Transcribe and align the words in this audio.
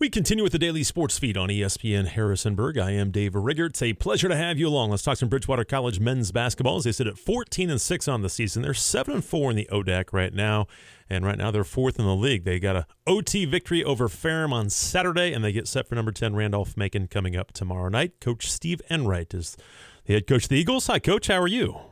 We 0.00 0.08
continue 0.08 0.42
with 0.42 0.52
the 0.52 0.58
daily 0.58 0.82
sports 0.82 1.18
feed 1.18 1.36
on 1.36 1.50
ESPN 1.50 2.06
Harrisonburg. 2.06 2.78
I 2.78 2.92
am 2.92 3.10
Dave 3.10 3.34
Rigger. 3.34 3.66
It's 3.66 3.82
a 3.82 3.92
pleasure 3.92 4.30
to 4.30 4.34
have 4.34 4.58
you 4.58 4.66
along. 4.66 4.88
Let's 4.88 5.02
talk 5.02 5.18
some 5.18 5.28
Bridgewater 5.28 5.62
College 5.62 6.00
men's 6.00 6.32
basketball. 6.32 6.78
As 6.78 6.84
they 6.84 6.92
sit 6.92 7.06
at 7.06 7.18
14 7.18 7.68
and 7.68 7.78
6 7.78 8.08
on 8.08 8.22
the 8.22 8.30
season, 8.30 8.62
they're 8.62 8.72
7 8.72 9.12
and 9.12 9.22
4 9.22 9.50
in 9.50 9.58
the 9.58 9.68
ODAC 9.70 10.14
right 10.14 10.32
now, 10.32 10.66
and 11.10 11.26
right 11.26 11.36
now 11.36 11.50
they're 11.50 11.64
fourth 11.64 11.98
in 11.98 12.06
the 12.06 12.16
league. 12.16 12.44
They 12.44 12.58
got 12.58 12.76
a 12.76 12.86
OT 13.06 13.44
victory 13.44 13.84
over 13.84 14.08
Ferrum 14.08 14.54
on 14.54 14.70
Saturday, 14.70 15.34
and 15.34 15.44
they 15.44 15.52
get 15.52 15.68
set 15.68 15.86
for 15.86 15.96
number 15.96 16.12
10 16.12 16.34
Randolph 16.34 16.78
Macon 16.78 17.06
coming 17.06 17.36
up 17.36 17.52
tomorrow 17.52 17.90
night. 17.90 18.20
Coach 18.22 18.50
Steve 18.50 18.80
Enright 18.88 19.34
is 19.34 19.58
the 20.06 20.14
head 20.14 20.26
coach 20.26 20.44
of 20.44 20.48
the 20.48 20.56
Eagles. 20.56 20.86
Hi, 20.86 20.98
Coach. 20.98 21.26
How 21.26 21.42
are 21.42 21.46
you? 21.46 21.89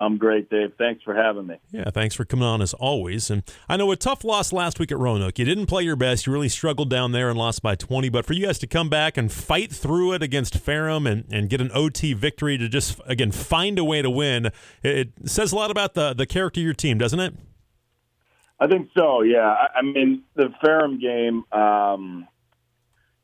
I'm 0.00 0.16
great, 0.16 0.48
Dave. 0.48 0.72
Thanks 0.78 1.02
for 1.02 1.14
having 1.14 1.46
me. 1.46 1.56
Yeah, 1.72 1.90
thanks 1.90 2.14
for 2.14 2.24
coming 2.24 2.44
on 2.44 2.62
as 2.62 2.72
always. 2.74 3.30
And 3.30 3.42
I 3.68 3.76
know 3.76 3.90
a 3.90 3.96
tough 3.96 4.22
loss 4.22 4.52
last 4.52 4.78
week 4.78 4.92
at 4.92 4.98
Roanoke. 4.98 5.38
You 5.38 5.44
didn't 5.44 5.66
play 5.66 5.82
your 5.82 5.96
best. 5.96 6.26
You 6.26 6.32
really 6.32 6.48
struggled 6.48 6.88
down 6.88 7.12
there 7.12 7.28
and 7.28 7.38
lost 7.38 7.62
by 7.62 7.74
20. 7.74 8.08
But 8.08 8.24
for 8.24 8.32
you 8.32 8.46
guys 8.46 8.58
to 8.60 8.66
come 8.66 8.88
back 8.88 9.16
and 9.16 9.30
fight 9.30 9.72
through 9.72 10.12
it 10.12 10.22
against 10.22 10.56
Ferrum 10.56 11.06
and, 11.06 11.24
and 11.30 11.48
get 11.48 11.60
an 11.60 11.70
OT 11.74 12.12
victory 12.12 12.56
to 12.58 12.68
just, 12.68 13.00
again, 13.06 13.32
find 13.32 13.78
a 13.78 13.84
way 13.84 14.02
to 14.02 14.10
win, 14.10 14.46
it, 14.46 14.54
it 14.82 15.12
says 15.24 15.52
a 15.52 15.56
lot 15.56 15.70
about 15.70 15.94
the, 15.94 16.14
the 16.14 16.26
character 16.26 16.60
of 16.60 16.64
your 16.64 16.74
team, 16.74 16.98
doesn't 16.98 17.20
it? 17.20 17.34
I 18.60 18.66
think 18.66 18.90
so, 18.96 19.22
yeah. 19.22 19.48
I, 19.48 19.78
I 19.78 19.82
mean, 19.82 20.24
the 20.34 20.48
Ferrum 20.60 21.00
game, 21.00 21.44
um, 21.52 22.26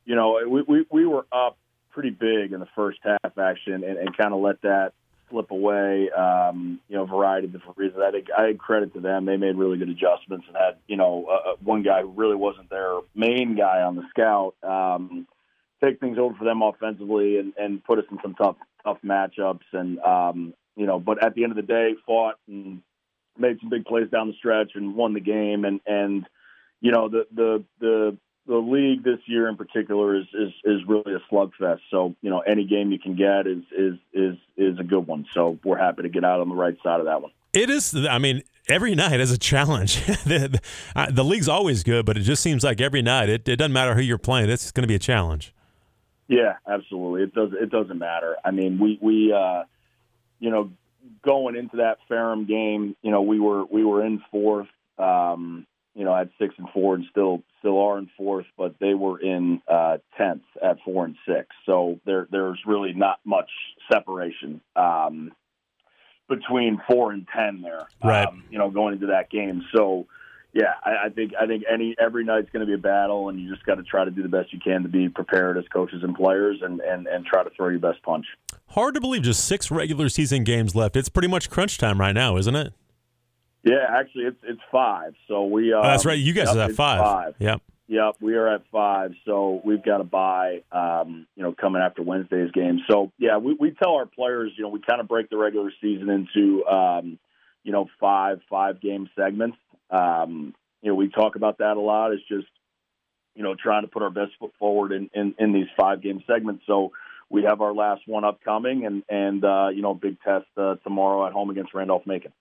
you 0.05 0.15
know, 0.15 0.41
we, 0.49 0.63
we, 0.63 0.87
we 0.91 1.07
were 1.07 1.27
up 1.33 1.59
pretty 1.91 2.11
big 2.11 2.53
in 2.53 2.61
the 2.61 2.69
first 2.77 2.99
half, 3.03 3.39
action, 3.39 3.85
and, 3.85 3.99
and 3.99 4.17
kind 4.17 4.33
of 4.33 4.41
let 4.41 4.61
that 4.63 4.93
slip 5.31 5.51
away. 5.51 6.11
Um, 6.11 6.81
you 6.89 6.97
know, 6.97 7.05
a 7.05 7.07
variety 7.07 7.47
of 7.47 7.53
different 7.53 7.79
reasons. 7.79 8.03
I 8.07 8.11
think 8.11 8.27
I 8.37 8.53
credit 8.59 8.95
to 8.95 9.01
them. 9.01 9.27
They 9.27 9.37
made 9.37 9.57
really 9.57 9.79
good 9.79 9.89
adjustments 9.89 10.47
and 10.49 10.57
had 10.57 10.77
you 10.87 10.97
know 10.97 11.27
uh, 11.31 11.57
one 11.63 11.83
guy 11.83 12.03
who 12.03 12.09
really 12.09 12.37
wasn't 12.37 12.71
their 12.71 13.01
main 13.15 13.57
guy 13.57 13.83
on 13.83 13.97
the 13.97 14.03
scout 14.11 14.55
um, 14.63 15.27
take 15.85 16.01
things 16.01 16.19
over 16.19 16.35
for 16.35 16.45
them 16.45 16.63
offensively 16.63 17.39
and, 17.39 17.53
and 17.59 17.85
put 17.85 17.99
us 17.99 18.05
in 18.11 18.19
some 18.23 18.35
tough 18.35 18.57
tough 18.85 18.99
matchups. 19.05 19.65
And 19.73 19.99
um, 20.01 20.55
you 20.77 20.87
know, 20.87 20.99
but 20.99 21.25
at 21.25 21.35
the 21.35 21.45
end 21.45 21.53
of 21.53 21.57
the 21.57 21.63
day, 21.63 21.95
fought 22.07 22.37
and 22.49 22.83
made 23.39 23.59
some 23.61 23.71
big 23.71 23.85
plays 23.85 24.11
down 24.11 24.29
the 24.29 24.35
stretch 24.35 24.73
and 24.75 24.95
won 24.95 25.15
the 25.15 25.21
game. 25.21 25.65
And 25.65 25.81
and 25.87 26.27
you 26.81 26.93
know 26.93 27.09
the 27.09 27.27
the 27.35 27.65
the 27.81 28.19
the 28.47 28.57
league 28.57 29.03
this 29.03 29.21
year 29.27 29.49
in 29.49 29.57
particular 29.57 30.17
is, 30.17 30.27
is 30.35 30.53
is 30.65 30.81
really 30.87 31.15
a 31.15 31.21
slugfest. 31.33 31.81
So 31.91 32.15
you 32.21 32.31
know 32.31 32.41
any 32.41 32.65
game 32.65 32.93
you 32.93 32.99
can 32.99 33.17
get 33.17 33.47
is 33.47 33.63
is 33.77 33.95
is 34.13 34.37
is 34.57 34.79
a 34.79 34.85
good 34.85 35.07
one. 35.07 35.27
So 35.33 35.59
we're 35.65 35.79
happy 35.79 36.03
to 36.03 36.09
get 36.09 36.25
out 36.25 36.41
on 36.41 36.49
the 36.49 36.55
right 36.55 36.77
side 36.83 37.01
of 37.01 37.07
that 37.07 37.23
one. 37.23 37.33
It 37.53 37.71
is. 37.71 37.95
I 37.95 38.19
mean, 38.19 38.43
every 38.69 38.95
night 38.95 39.21
is 39.21 39.31
a 39.31 39.39
challenge. 39.39 40.05
the, 40.07 40.61
the, 40.95 41.13
the, 41.13 41.25
league's 41.25 41.49
always 41.49 41.85
good, 41.85 42.05
but 42.05 42.17
it 42.17 42.23
just 42.23 42.43
seems 42.43 42.65
like 42.65 42.81
every 42.81 43.01
night 43.01 43.29
it, 43.29 43.49
it 43.49 43.57
doesn't 43.57 43.73
matter 43.73 43.95
who 43.95 44.03
you're 44.03 44.19
playing. 44.19 44.51
It's 44.51 44.73
going 44.73 44.83
to 44.83 44.89
be 44.89 44.97
a 44.97 45.01
challenge. 45.01 45.55
Yeah, 46.27 46.57
absolutely. 46.69 47.23
It 47.23 47.35
does. 47.35 47.51
It 47.59 47.71
doesn't 47.71 47.99
matter. 47.99 48.37
I 48.45 48.51
mean, 48.51 48.79
we 48.79 48.99
we 49.01 49.33
uh, 49.33 49.65
you 50.41 50.51
know 50.51 50.71
going 51.25 51.57
into 51.57 51.79
that 51.79 51.99
Ferrum 52.09 52.47
game, 52.47 52.97
you 53.03 53.11
know 53.11 53.23
we 53.23 53.39
were 53.39 53.65
we 53.65 53.85
were 53.85 54.05
in 54.05 54.23
fourth. 54.31 54.69
Um, 54.99 55.67
you 55.95 56.05
know, 56.05 56.15
at 56.15 56.29
six 56.39 56.55
and 56.59 56.69
four 56.71 56.97
and 56.97 57.05
still 57.11 57.43
still 57.61 57.81
are 57.81 57.99
in 57.99 58.11
fourth, 58.17 58.47
but 58.59 58.75
they 58.81 58.95
were 58.95 59.21
in 59.21 59.63
uh, 59.69 59.99
tenth 60.19 60.43
at 60.63 60.79
four 60.85 61.05
and 61.05 61.17
six. 61.27 61.49
So 61.67 62.01
there 62.05 62.27
there's 62.31 62.61
really 62.67 62.93
not 62.93 63.21
much 63.25 63.51
separation 63.93 64.61
um, 64.77 65.33
between 66.29 66.81
four 66.91 67.13
and 67.13 67.27
ten 67.35 67.63
there. 67.63 67.87
Right. 68.03 68.27
Um, 68.27 68.45
you 68.51 68.59
know, 68.59 68.71
going 68.71 68.95
into 68.95 69.07
that 69.07 69.31
game. 69.31 69.65
So 69.75 70.07
yeah, 70.53 70.75
I, 70.85 71.07
I 71.07 71.09
think 71.11 71.33
I 71.41 71.47
think 71.47 71.65
any 71.73 71.97
every 72.01 72.25
night's 72.25 72.51
going 72.51 72.61
to 72.61 72.67
be 72.67 72.75
a 72.75 72.79
battle, 72.79 73.29
and 73.29 73.41
you 73.41 73.53
just 73.53 73.67
got 73.67 73.77
to 73.77 73.83
try 73.83 74.05
to 74.05 74.11
do 74.11 74.23
the 74.23 74.29
best 74.29 74.53
you 74.53 74.61
can 74.61 74.83
to 74.83 74.89
be 74.89 75.09
prepared 75.09 75.59
as 75.59 75.65
coaches 75.73 76.03
and 76.03 76.15
players, 76.15 76.59
and 76.63 76.81
and 76.81 77.07
and 77.07 77.27
try 77.27 77.43
to 77.43 77.51
throw 77.51 77.69
your 77.69 77.81
best 77.81 78.03
punch. 78.03 78.27
Hard 78.69 78.95
to 78.95 79.01
believe, 79.01 79.23
just 79.23 79.45
six 79.45 79.71
regular 79.71 80.09
season 80.09 80.45
games 80.45 80.75
left. 80.75 80.97
It's 80.97 81.09
pretty 81.09 81.29
much 81.29 81.51
crunch 81.51 81.79
time 81.79 82.01
right 82.01 82.15
now, 82.15 82.37
isn't 82.37 82.55
it? 82.55 82.73
Yeah, 83.65 83.87
actually, 83.89 84.25
it's 84.25 84.41
it's 84.45 84.61
five. 84.71 85.15
So 85.27 85.45
we. 85.45 85.73
Uh, 85.73 85.79
oh, 85.79 85.83
that's 85.83 86.05
right. 86.05 86.19
You 86.19 86.33
guys 86.33 86.49
yep, 86.49 86.57
are 86.57 86.71
at 86.71 86.73
five. 86.73 87.01
Five. 87.01 87.35
Yep. 87.39 87.63
Yep, 87.87 88.17
we 88.21 88.35
are 88.35 88.49
at 88.49 88.63
five. 88.73 89.13
So 89.27 89.61
we've 89.65 89.83
got 89.83 89.99
to 89.99 90.05
bye. 90.05 90.63
Um, 90.73 91.27
you 91.37 91.43
know, 91.43 91.53
coming 91.53 91.83
after 91.83 92.03
Wednesday's 92.03 92.51
game. 92.53 92.81
So 92.91 93.13
yeah, 93.19 93.37
we 93.37 93.55
we 93.55 93.73
tell 93.73 93.95
our 93.95 94.07
players, 94.07 94.53
you 94.57 94.65
know, 94.65 94.71
we 94.71 94.81
kind 94.81 95.01
of 95.01 95.09
break 95.09 95.29
the 95.29 95.37
regular 95.37 95.71
season 95.83 96.09
into, 96.09 96.65
um, 96.67 97.19
you 97.63 97.73
know, 97.73 97.89
five 98.01 98.41
five 98.49 98.81
game 98.81 99.11
segments. 99.17 99.59
Um, 99.91 100.55
you 100.81 100.91
know, 100.91 100.95
we 100.95 101.09
talk 101.09 101.37
about 101.37 101.59
that 101.59 101.77
a 101.77 101.81
lot. 101.81 102.13
It's 102.13 102.27
just, 102.27 102.47
you 103.35 103.43
know, 103.43 103.55
trying 103.55 103.83
to 103.83 103.89
put 103.89 104.03
our 104.03 104.11
best 104.11 104.33
foot 104.39 104.53
forward 104.59 104.93
in 104.93 105.11
in, 105.13 105.35
in 105.39 105.53
these 105.53 105.69
five 105.79 106.03
game 106.03 106.23
segments. 106.27 106.65
So 106.67 106.93
we 107.29 107.43
have 107.45 107.61
our 107.61 107.75
last 107.75 108.03
one 108.07 108.25
upcoming, 108.25 108.87
and 108.87 109.03
and 109.11 109.45
uh, 109.45 109.69
you 109.75 109.83
know, 109.83 109.93
big 109.93 110.17
test 110.23 110.47
uh, 110.57 110.77
tomorrow 110.85 111.27
at 111.27 111.33
home 111.33 111.51
against 111.51 111.75
Randolph 111.75 112.07
Macon. 112.07 112.33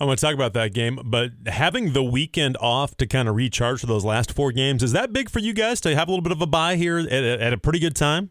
I 0.00 0.04
want 0.04 0.18
to 0.18 0.26
talk 0.26 0.34
about 0.34 0.54
that 0.54 0.74
game, 0.74 0.98
but 1.04 1.30
having 1.46 1.92
the 1.92 2.02
weekend 2.02 2.56
off 2.60 2.96
to 2.96 3.06
kind 3.06 3.28
of 3.28 3.36
recharge 3.36 3.80
for 3.80 3.86
those 3.86 4.04
last 4.04 4.32
four 4.32 4.50
games 4.50 4.82
is 4.82 4.90
that 4.90 5.12
big 5.12 5.30
for 5.30 5.38
you 5.38 5.52
guys 5.52 5.80
to 5.82 5.94
have 5.94 6.08
a 6.08 6.10
little 6.10 6.22
bit 6.22 6.32
of 6.32 6.42
a 6.42 6.46
bye 6.46 6.74
here 6.74 6.98
at, 6.98 7.12
at 7.12 7.52
a 7.52 7.58
pretty 7.58 7.78
good 7.78 7.94
time? 7.94 8.30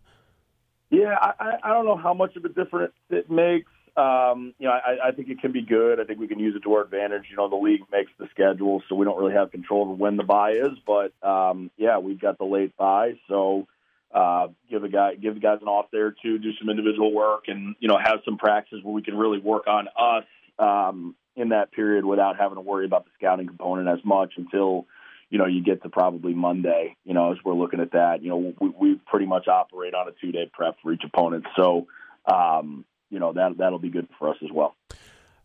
Yeah, 0.89 1.15
I, 1.19 1.57
I 1.63 1.69
don't 1.69 1.85
know 1.85 1.95
how 1.95 2.13
much 2.13 2.35
of 2.35 2.43
a 2.43 2.49
difference 2.49 2.93
it 3.09 3.31
makes. 3.31 3.71
Um, 3.95 4.53
you 4.59 4.67
know, 4.67 4.73
I, 4.73 5.09
I 5.09 5.11
think 5.11 5.29
it 5.29 5.39
can 5.39 5.51
be 5.51 5.61
good. 5.61 5.99
I 5.99 6.03
think 6.03 6.19
we 6.19 6.27
can 6.27 6.39
use 6.39 6.55
it 6.55 6.63
to 6.63 6.73
our 6.73 6.83
advantage. 6.83 7.23
You 7.29 7.37
know, 7.37 7.47
the 7.47 7.55
league 7.55 7.81
makes 7.91 8.11
the 8.19 8.27
schedule, 8.31 8.83
so 8.89 8.95
we 8.95 9.05
don't 9.05 9.17
really 9.17 9.33
have 9.33 9.51
control 9.51 9.83
over 9.83 9.93
when 9.93 10.17
the 10.17 10.23
bye 10.23 10.51
is. 10.51 10.77
But 10.85 11.13
um, 11.27 11.71
yeah, 11.77 11.99
we've 11.99 12.19
got 12.19 12.37
the 12.39 12.45
late 12.45 12.75
bye, 12.75 13.13
so 13.29 13.67
uh, 14.13 14.47
give 14.69 14.83
a 14.83 14.89
guy, 14.89 15.15
give 15.15 15.35
the 15.35 15.39
guys 15.39 15.59
an 15.61 15.67
off 15.67 15.85
there 15.91 16.11
to 16.11 16.37
do 16.37 16.51
some 16.59 16.69
individual 16.69 17.13
work, 17.13 17.45
and 17.47 17.75
you 17.79 17.87
know, 17.87 17.97
have 18.03 18.19
some 18.25 18.37
practices 18.37 18.83
where 18.83 18.93
we 18.93 19.01
can 19.01 19.15
really 19.15 19.39
work 19.39 19.67
on 19.67 19.87
us. 19.97 20.25
Um, 20.59 21.15
in 21.35 21.49
that 21.49 21.71
period 21.71 22.05
without 22.05 22.37
having 22.37 22.55
to 22.55 22.61
worry 22.61 22.85
about 22.85 23.05
the 23.05 23.11
scouting 23.17 23.47
component 23.47 23.87
as 23.87 24.03
much 24.05 24.33
until 24.37 24.85
you 25.29 25.37
know 25.37 25.45
you 25.45 25.63
get 25.63 25.81
to 25.83 25.89
probably 25.89 26.33
Monday. 26.33 26.95
You 27.05 27.13
know, 27.13 27.31
as 27.31 27.37
we're 27.43 27.55
looking 27.55 27.79
at 27.79 27.91
that, 27.93 28.21
you 28.21 28.29
know, 28.29 28.53
we, 28.59 28.69
we 28.69 29.01
pretty 29.07 29.25
much 29.25 29.47
operate 29.47 29.93
on 29.93 30.07
a 30.07 30.11
two 30.21 30.31
day 30.31 30.49
prep 30.51 30.75
for 30.81 30.93
each 30.93 31.03
opponent. 31.03 31.45
So, 31.55 31.87
um, 32.31 32.85
you 33.09 33.19
know, 33.19 33.33
that 33.33 33.57
that'll 33.57 33.79
be 33.79 33.89
good 33.89 34.07
for 34.19 34.29
us 34.29 34.37
as 34.43 34.49
well. 34.51 34.75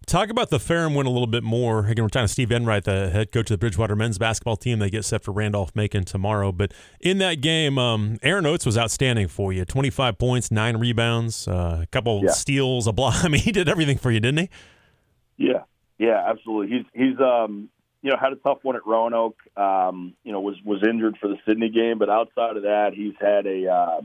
Talk 0.08 0.30
about 0.30 0.48
the 0.48 0.58
Ferrum 0.58 0.94
win 0.94 1.06
a 1.06 1.10
little 1.10 1.26
bit 1.26 1.42
more. 1.42 1.84
Again, 1.84 2.02
we're 2.02 2.08
talking 2.08 2.28
to 2.28 2.32
Steve 2.32 2.50
Enright, 2.50 2.84
the 2.84 3.10
head 3.10 3.30
coach 3.30 3.50
of 3.50 3.54
the 3.54 3.58
Bridgewater 3.58 3.94
men's 3.94 4.16
basketball 4.16 4.56
team. 4.56 4.78
They 4.78 4.88
get 4.88 5.04
set 5.04 5.22
for 5.22 5.32
Randolph 5.32 5.76
Macon 5.76 6.04
tomorrow. 6.04 6.50
But 6.50 6.72
in 6.98 7.18
that 7.18 7.42
game, 7.42 7.78
um, 7.78 8.18
Aaron 8.22 8.46
Oates 8.46 8.64
was 8.64 8.78
outstanding 8.78 9.28
for 9.28 9.52
you. 9.52 9.66
25 9.66 10.16
points, 10.16 10.50
nine 10.50 10.78
rebounds, 10.78 11.46
uh, 11.46 11.80
a 11.82 11.86
couple 11.88 12.22
yeah. 12.24 12.30
steals, 12.30 12.86
a 12.86 12.92
block. 12.92 13.16
I 13.22 13.28
mean, 13.28 13.42
he 13.42 13.52
did 13.52 13.68
everything 13.68 13.98
for 13.98 14.10
you, 14.10 14.18
didn't 14.18 14.38
he? 14.38 14.50
Yeah, 15.36 15.64
yeah, 15.98 16.22
absolutely. 16.26 16.76
He's 16.76 16.86
he's 16.92 17.20
um 17.20 17.68
you 18.02 18.10
know 18.10 18.16
had 18.20 18.32
a 18.32 18.36
tough 18.36 18.58
one 18.62 18.76
at 18.76 18.86
Roanoke. 18.86 19.38
Um, 19.56 20.14
you 20.24 20.32
know 20.32 20.40
was 20.40 20.56
was 20.64 20.82
injured 20.88 21.16
for 21.20 21.28
the 21.28 21.36
Sydney 21.46 21.70
game, 21.70 21.98
but 21.98 22.08
outside 22.08 22.56
of 22.56 22.62
that, 22.62 22.92
he's 22.94 23.14
had 23.20 23.46
a 23.46 23.70
uh, 23.70 24.00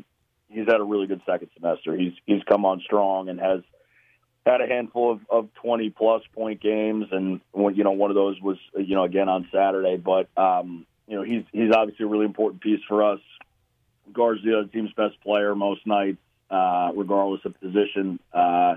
he's 0.49 0.65
had 0.65 0.79
a 0.79 0.83
really 0.83 1.07
good 1.07 1.21
second 1.25 1.49
semester. 1.55 1.95
He's 1.95 2.13
he's 2.25 2.43
come 2.43 2.65
on 2.65 2.81
strong 2.81 3.29
and 3.29 3.39
has 3.39 3.61
had 4.45 4.61
a 4.61 4.67
handful 4.67 5.13
of, 5.13 5.19
of 5.29 5.53
20 5.55 5.89
plus 5.91 6.21
point 6.33 6.61
games 6.61 7.05
and 7.11 7.39
you 7.55 7.83
know 7.83 7.91
one 7.91 8.11
of 8.11 8.15
those 8.15 8.39
was 8.41 8.57
you 8.77 8.95
know 8.95 9.03
again 9.03 9.29
on 9.29 9.47
Saturday 9.53 9.95
but 9.95 10.27
um 10.37 10.85
you 11.07 11.15
know 11.15 11.23
he's 11.23 11.43
he's 11.51 11.71
obviously 11.71 12.05
a 12.05 12.09
really 12.09 12.25
important 12.25 12.61
piece 12.61 12.81
for 12.87 13.03
us 13.03 13.19
guards 14.11 14.41
the 14.43 14.69
team's 14.73 14.91
best 14.93 15.19
player 15.21 15.55
most 15.55 15.87
nights 15.87 16.17
uh 16.51 16.91
regardless 16.93 17.39
of 17.45 17.57
position 17.61 18.19
uh 18.33 18.75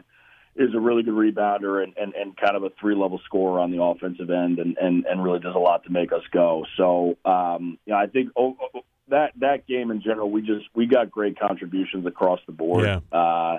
is 0.56 0.74
a 0.74 0.80
really 0.80 1.02
good 1.02 1.14
rebounder 1.14 1.82
and, 1.82 1.94
and, 1.96 2.14
and 2.14 2.36
kind 2.36 2.56
of 2.56 2.64
a 2.64 2.70
three 2.80 2.94
level 2.94 3.20
scorer 3.24 3.60
on 3.60 3.70
the 3.70 3.82
offensive 3.82 4.30
end 4.30 4.58
and, 4.58 4.76
and, 4.78 5.04
and 5.04 5.22
really 5.22 5.38
does 5.38 5.54
a 5.54 5.58
lot 5.58 5.84
to 5.84 5.90
make 5.90 6.12
us 6.12 6.22
go. 6.32 6.64
So, 6.76 7.16
um, 7.24 7.78
you 7.84 7.92
know, 7.92 7.98
I 7.98 8.06
think 8.06 8.30
oh, 8.36 8.56
oh, 8.74 8.80
that, 9.08 9.32
that 9.40 9.66
game 9.66 9.90
in 9.90 10.02
general, 10.02 10.30
we 10.30 10.40
just, 10.40 10.66
we 10.74 10.86
got 10.86 11.10
great 11.10 11.38
contributions 11.38 12.06
across 12.06 12.40
the 12.46 12.52
board. 12.52 12.84
Yeah. 12.84 13.00
Uh, 13.16 13.58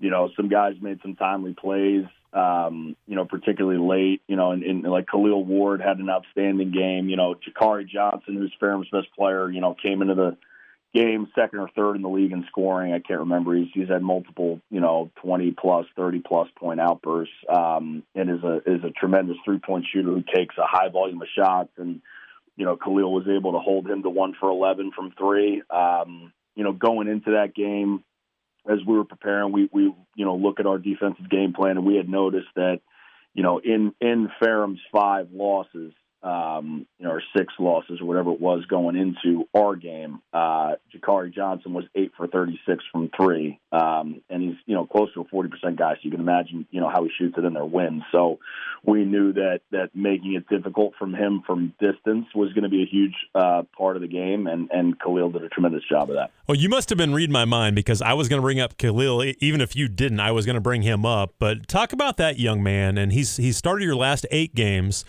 you 0.00 0.10
know, 0.10 0.28
some 0.36 0.48
guys 0.48 0.74
made 0.80 0.98
some 1.02 1.14
timely 1.14 1.54
plays, 1.54 2.04
um, 2.32 2.96
you 3.06 3.14
know, 3.14 3.24
particularly 3.24 3.78
late, 3.78 4.20
you 4.26 4.36
know, 4.36 4.50
and, 4.50 4.64
and 4.64 4.82
like 4.82 5.06
Khalil 5.06 5.44
Ward 5.44 5.80
had 5.80 5.98
an 5.98 6.10
outstanding 6.10 6.72
game, 6.72 7.08
you 7.08 7.16
know, 7.16 7.36
Jakari 7.36 7.88
Johnson, 7.88 8.34
who's 8.36 8.52
Ferrum's 8.58 8.88
best 8.90 9.06
player, 9.16 9.48
you 9.48 9.60
know, 9.60 9.74
came 9.80 10.02
into 10.02 10.16
the, 10.16 10.36
game, 10.94 11.28
second 11.34 11.58
or 11.58 11.68
third 11.74 11.96
in 11.96 12.02
the 12.02 12.08
league 12.08 12.32
in 12.32 12.44
scoring. 12.48 12.92
I 12.92 13.00
can't 13.00 13.20
remember. 13.20 13.54
He's 13.54 13.68
he's 13.74 13.88
had 13.88 14.02
multiple, 14.02 14.60
you 14.70 14.80
know, 14.80 15.10
twenty 15.22 15.50
plus, 15.50 15.86
thirty 15.96 16.20
plus 16.20 16.48
point 16.56 16.80
outbursts, 16.80 17.34
um, 17.48 18.04
and 18.14 18.30
is 18.30 18.42
a 18.42 18.56
is 18.66 18.84
a 18.84 18.90
tremendous 18.90 19.36
three 19.44 19.58
point 19.58 19.86
shooter 19.92 20.10
who 20.10 20.22
takes 20.34 20.56
a 20.56 20.66
high 20.66 20.88
volume 20.88 21.20
of 21.20 21.28
shots. 21.36 21.70
And 21.76 22.00
you 22.56 22.64
know, 22.64 22.76
Khalil 22.76 23.12
was 23.12 23.26
able 23.28 23.52
to 23.52 23.58
hold 23.58 23.88
him 23.88 24.02
to 24.02 24.10
one 24.10 24.34
for 24.38 24.48
eleven 24.48 24.92
from 24.94 25.12
three. 25.18 25.62
Um, 25.68 26.32
you 26.54 26.62
know, 26.62 26.72
going 26.72 27.08
into 27.08 27.32
that 27.32 27.54
game, 27.54 28.04
as 28.68 28.78
we 28.86 28.96
were 28.96 29.04
preparing, 29.04 29.52
we 29.52 29.68
we 29.72 29.94
you 30.14 30.24
know 30.24 30.36
look 30.36 30.60
at 30.60 30.66
our 30.66 30.78
defensive 30.78 31.28
game 31.28 31.52
plan, 31.52 31.76
and 31.76 31.84
we 31.84 31.96
had 31.96 32.08
noticed 32.08 32.48
that, 32.54 32.80
you 33.34 33.42
know, 33.42 33.58
in 33.58 33.92
in 34.00 34.30
Ferrum's 34.40 34.80
five 34.92 35.28
losses 35.32 35.92
um, 36.24 36.86
you 36.98 37.04
know, 37.04 37.12
or 37.12 37.22
six 37.36 37.52
losses 37.58 38.00
or 38.00 38.06
whatever 38.06 38.32
it 38.32 38.40
was 38.40 38.64
going 38.64 38.96
into 38.96 39.46
our 39.54 39.76
game. 39.76 40.20
Uh, 40.32 40.72
Jakari 40.94 41.32
Johnson 41.32 41.74
was 41.74 41.84
eight 41.94 42.12
for 42.16 42.26
36 42.26 42.82
from 42.90 43.10
three. 43.14 43.60
Um, 43.72 44.22
and 44.30 44.42
he's, 44.42 44.56
you 44.64 44.74
know, 44.74 44.86
close 44.86 45.12
to 45.12 45.20
a 45.20 45.24
40% 45.24 45.76
guy. 45.76 45.94
So 45.94 46.00
you 46.02 46.10
can 46.10 46.20
imagine, 46.20 46.66
you 46.70 46.80
know, 46.80 46.88
how 46.88 47.04
he 47.04 47.10
shoots 47.18 47.34
it 47.36 47.44
in 47.44 47.52
their 47.52 47.66
wins. 47.66 48.04
So 48.10 48.38
we 48.86 49.04
knew 49.04 49.34
that, 49.34 49.60
that 49.70 49.90
making 49.94 50.34
it 50.34 50.48
difficult 50.48 50.94
from 50.98 51.12
him 51.12 51.42
from 51.46 51.74
distance 51.78 52.26
was 52.34 52.54
going 52.54 52.64
to 52.64 52.70
be 52.70 52.82
a 52.82 52.86
huge, 52.86 53.14
uh, 53.34 53.64
part 53.76 53.96
of 53.96 54.02
the 54.02 54.08
game. 54.08 54.46
And, 54.46 54.70
and 54.72 54.98
Khalil 54.98 55.30
did 55.30 55.44
a 55.44 55.50
tremendous 55.50 55.82
job 55.86 56.08
of 56.08 56.16
that. 56.16 56.30
Well, 56.46 56.56
you 56.56 56.70
must 56.70 56.88
have 56.88 56.96
been 56.96 57.12
reading 57.12 57.34
my 57.34 57.44
mind 57.44 57.76
because 57.76 58.00
I 58.00 58.14
was 58.14 58.30
going 58.30 58.38
to 58.38 58.44
bring 58.44 58.60
up 58.60 58.78
Khalil. 58.78 59.24
Even 59.40 59.60
if 59.60 59.76
you 59.76 59.88
didn't, 59.88 60.20
I 60.20 60.30
was 60.30 60.46
going 60.46 60.54
to 60.54 60.62
bring 60.62 60.80
him 60.80 61.04
up. 61.04 61.34
But 61.38 61.68
talk 61.68 61.92
about 61.92 62.16
that 62.16 62.38
young 62.38 62.62
man. 62.62 62.96
And 62.96 63.12
he's, 63.12 63.36
he 63.36 63.52
started 63.52 63.84
your 63.84 63.96
last 63.96 64.24
eight 64.30 64.54
games. 64.54 65.04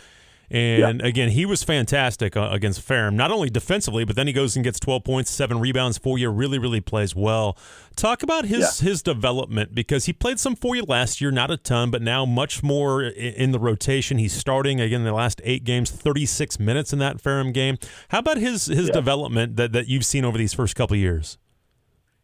And 0.50 1.01
yeah. 1.01 1.07
again, 1.07 1.30
he 1.30 1.45
was 1.45 1.63
fantastic 1.63 2.38
uh, 2.38 2.50
against 2.51 2.81
Ferrum, 2.81 3.15
not 3.15 3.31
only 3.31 3.50
defensively, 3.50 4.06
but 4.06 4.15
then 4.15 4.27
he 4.27 4.33
goes 4.33 4.56
and 4.56 4.63
gets 4.63 4.80
12 4.80 5.03
points, 5.03 5.31
seven 5.31 5.59
rebounds 5.59 5.97
four 5.97 6.18
year, 6.18 6.30
Really, 6.30 6.59
really 6.59 6.81
plays 6.81 7.15
well. 7.15 7.57
Talk 7.95 8.24
about 8.24 8.45
his 8.45 8.81
yeah. 8.81 8.89
his 8.89 9.01
development 9.01 9.74
because 9.74 10.06
he 10.06 10.13
played 10.13 10.39
some 10.39 10.56
for 10.56 10.75
you 10.75 10.83
last 10.83 11.21
year, 11.21 11.31
not 11.31 11.50
a 11.50 11.57
ton, 11.57 11.92
but 11.92 12.01
now 12.01 12.25
much 12.25 12.62
more 12.62 13.03
in 13.03 13.51
the 13.51 13.59
rotation. 13.59 14.18
He's 14.18 14.33
starting 14.33 14.81
again 14.81 15.01
in 15.01 15.06
the 15.06 15.13
last 15.13 15.42
eight 15.44 15.63
games, 15.63 15.92
36 15.92 16.59
minutes 16.59 16.92
in 16.92 17.00
that 17.00 17.21
Ferrum 17.21 17.51
game. 17.51 17.77
How 18.09 18.19
about 18.19 18.38
his 18.38 18.65
his 18.65 18.88
yeah. 18.88 18.94
development 18.94 19.56
that, 19.56 19.71
that 19.71 19.88
you've 19.88 20.06
seen 20.06 20.25
over 20.25 20.38
these 20.38 20.53
first 20.53 20.75
couple 20.75 20.97
years? 20.97 21.38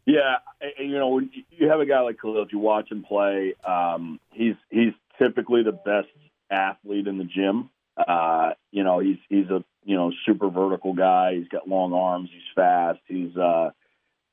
Yeah, 0.04 0.36
you 0.78 0.98
know, 0.98 1.20
you 1.50 1.68
have 1.68 1.80
a 1.80 1.86
guy 1.86 2.00
like 2.00 2.20
Khalil. 2.20 2.42
If 2.42 2.52
you 2.52 2.58
watch 2.58 2.90
him 2.90 3.02
play, 3.02 3.54
um, 3.66 4.18
he's 4.32 4.54
he's 4.68 4.92
typically 5.18 5.62
the 5.62 5.72
best 5.72 6.08
athlete 6.50 7.06
in 7.06 7.18
the 7.18 7.24
gym. 7.24 7.70
Uh, 7.96 8.50
you 8.70 8.84
know, 8.84 9.00
he's 9.00 9.18
he's 9.28 9.48
a 9.48 9.64
you 9.84 9.96
know 9.96 10.12
super 10.26 10.48
vertical 10.48 10.94
guy. 10.94 11.34
He's 11.36 11.48
got 11.48 11.68
long 11.68 11.92
arms. 11.92 12.30
He's 12.32 12.42
fast. 12.54 13.00
He's 13.06 13.36
uh, 13.36 13.70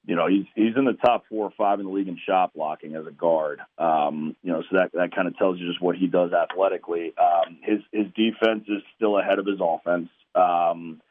you 0.06 0.16
know 0.16 0.28
he's 0.28 0.46
he's 0.56 0.76
in 0.78 0.86
the 0.86 0.94
top 0.94 1.26
four 1.30 1.46
or 1.46 1.54
five 1.58 1.80
in 1.80 1.86
the 1.86 1.92
league 1.92 2.08
in 2.08 2.18
shot 2.26 2.54
blocking 2.54 2.96
as 2.96 3.06
a 3.06 3.12
guard. 3.12 3.60
Um, 3.78 4.36
you 4.44 4.52
know, 4.52 4.62
so 4.62 4.78
that 4.78 4.92
that 4.94 5.14
kind 5.14 5.28
of 5.28 5.38
tells 5.38 5.60
you 5.60 5.68
just 5.68 5.82
what 5.82 5.96
he 5.96 6.08
does 6.08 6.32
athletically. 6.32 7.14
Um, 7.18 7.58
his 7.62 7.80
his 7.92 8.08
defense 8.16 8.66
is 8.68 8.82
still 8.96 9.18
ahead 9.18 9.40
of 9.40 9.46
his 9.46 9.60
offense. 9.62 10.10
Um, 10.36 11.02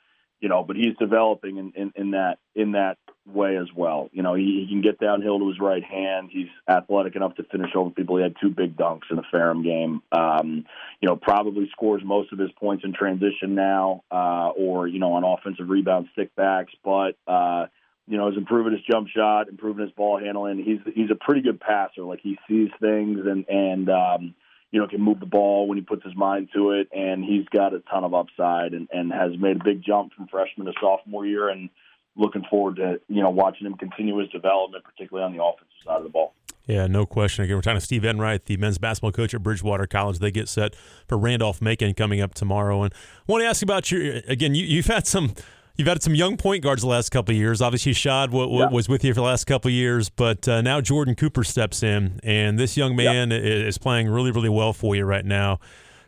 you 0.41 0.49
know, 0.49 0.63
but 0.63 0.77
he's 0.77 0.97
developing 0.99 1.57
in, 1.57 1.73
in, 1.75 1.93
in 1.97 2.11
that 2.13 2.39
in 2.55 2.73
that 2.73 2.99
way 3.29 3.57
as 3.57 3.69
well. 3.75 4.09
You 4.13 4.23
know, 4.23 4.35
he, 4.35 4.65
he 4.65 4.73
can 4.73 4.83
get 4.83 4.99
downhill 4.99 5.39
to 5.39 5.49
his 5.49 5.61
right 5.61 5.83
hand. 5.83 6.31
He's 6.33 6.49
athletic 6.69 7.17
enough 7.17 7.35
to 7.37 7.45
finish 7.45 7.71
over 7.75 7.91
people. 7.91 8.17
He 8.17 8.23
had 8.23 8.35
two 8.41 8.51
big 8.51 8.77
dunks 8.77 9.11
in 9.11 9.17
the 9.17 9.23
Ferrum 9.31 9.63
game. 9.63 10.03
Um, 10.13 10.65
you 11.01 11.09
know, 11.09 11.17
probably 11.17 11.69
scores 11.73 12.03
most 12.05 12.33
of 12.33 12.39
his 12.39 12.51
points 12.53 12.85
in 12.85 12.93
transition 12.93 13.55
now, 13.55 14.03
uh, 14.11 14.51
or 14.57 14.87
you 14.87 14.99
know, 14.99 15.13
on 15.13 15.25
offensive 15.25 15.69
rebound 15.69 16.09
stick 16.13 16.35
backs. 16.35 16.73
But 16.85 17.17
uh, 17.27 17.67
you 18.07 18.17
know, 18.17 18.29
is 18.29 18.37
improving 18.37 18.73
his 18.73 18.83
jump 18.91 19.09
shot, 19.09 19.49
improving 19.49 19.85
his 19.85 19.93
ball 19.93 20.19
handling. 20.19 20.59
He's 20.65 20.95
he's 20.95 21.11
a 21.11 21.15
pretty 21.15 21.43
good 21.43 21.61
passer. 21.61 22.03
Like 22.03 22.21
he 22.23 22.39
sees 22.49 22.71
things 22.81 23.21
and 23.27 23.45
and 23.49 23.91
um, 23.91 24.35
you 24.71 24.81
know, 24.81 24.87
can 24.87 25.01
move 25.01 25.21
the 25.21 25.27
ball 25.27 25.67
when 25.67 25.79
he 25.79 25.83
puts 25.83 26.05
his 26.05 26.17
mind 26.17 26.49
to 26.55 26.73
it, 26.73 26.89
and 26.93 27.25
he's 27.25 27.47
got 27.49 27.75
a 27.75 27.81
ton 27.81 28.05
of 28.05 28.15
upside 28.15 28.75
and, 28.75 28.89
and 28.93 29.13
has 29.13 29.33
made 29.39 29.57
a 29.61 29.65
big 29.65 29.83
jump 29.83 30.13
from 30.13 30.29
freshman 30.29 30.67
to 30.67 30.73
sophomore 30.81 31.25
year, 31.25 31.49
and 31.49 31.71
looking 32.19 32.45
forward 32.51 32.77
to 32.77 33.01
you 33.09 33.23
know 33.23 33.31
watching 33.31 33.67
him 33.67 33.75
continue 33.75 34.19
his 34.19 34.29
development, 34.29 34.85
particularly 34.85 35.25
on 35.25 35.37
the 35.37 35.43
offensive 35.43 35.69
side 35.85 35.97
of 35.97 36.03
the 36.03 36.11
ball. 36.11 36.35
Yeah, 36.67 36.87
no 36.87 37.07
question. 37.07 37.45
Again, 37.45 37.57
we're 37.57 37.63
talking 37.63 37.79
to 37.79 37.85
Steve 37.85 38.05
Enright, 38.05 38.45
the 38.45 38.59
men's 38.59 38.77
basketball 38.77 39.13
coach 39.13 39.33
at 39.33 39.43
Bridgewater 39.43 39.87
College. 39.87 40.19
They 40.19 40.31
get 40.31 40.51
set 40.51 40.77
for 41.07 41.17
Randolph 41.17 41.63
Macon 41.63 41.95
coming 41.95 42.21
up 42.21 42.35
tomorrow. 42.35 42.83
And 42.83 42.93
I 42.93 43.33
want 43.33 43.43
to 43.43 43.47
ask 43.47 43.63
you 43.63 43.67
about 43.67 43.91
your 43.91 44.21
again. 44.27 44.55
You, 44.55 44.67
you've 44.67 44.87
had 44.87 45.07
some 45.07 45.33
You've 45.79 45.87
had 45.87 46.03
some 46.03 46.17
young 46.17 46.37
point 46.37 46.65
guards 46.65 46.83
the 46.83 46.89
last 46.89 47.11
couple 47.11 47.33
of 47.33 47.39
years. 47.39 47.63
Obviously, 47.63 47.93
Shad 47.93 48.31
w- 48.31 48.47
w- 48.47 48.63
yeah. 48.63 48.69
was 48.69 48.89
with 48.89 49.05
you 49.05 49.13
for 49.15 49.21
the 49.21 49.27
last 49.27 49.47
couple 49.47 49.69
of 49.69 49.73
years, 49.73 50.11
but 50.11 50.49
uh, 50.49 50.61
now 50.61 50.81
Jordan 50.81 51.15
Cooper 51.15 51.45
steps 51.45 51.85
in, 51.85 52.19
and 52.25 52.59
this 52.59 52.77
young 52.77 52.97
man 52.97 53.31
yeah. 53.31 53.39
is 53.39 53.79
playing 53.79 54.09
really, 54.09 54.33
really 54.33 54.49
well 54.49 54.73
for 54.73 54.97
you 54.97 55.05
right 55.05 55.25
now. 55.25 55.61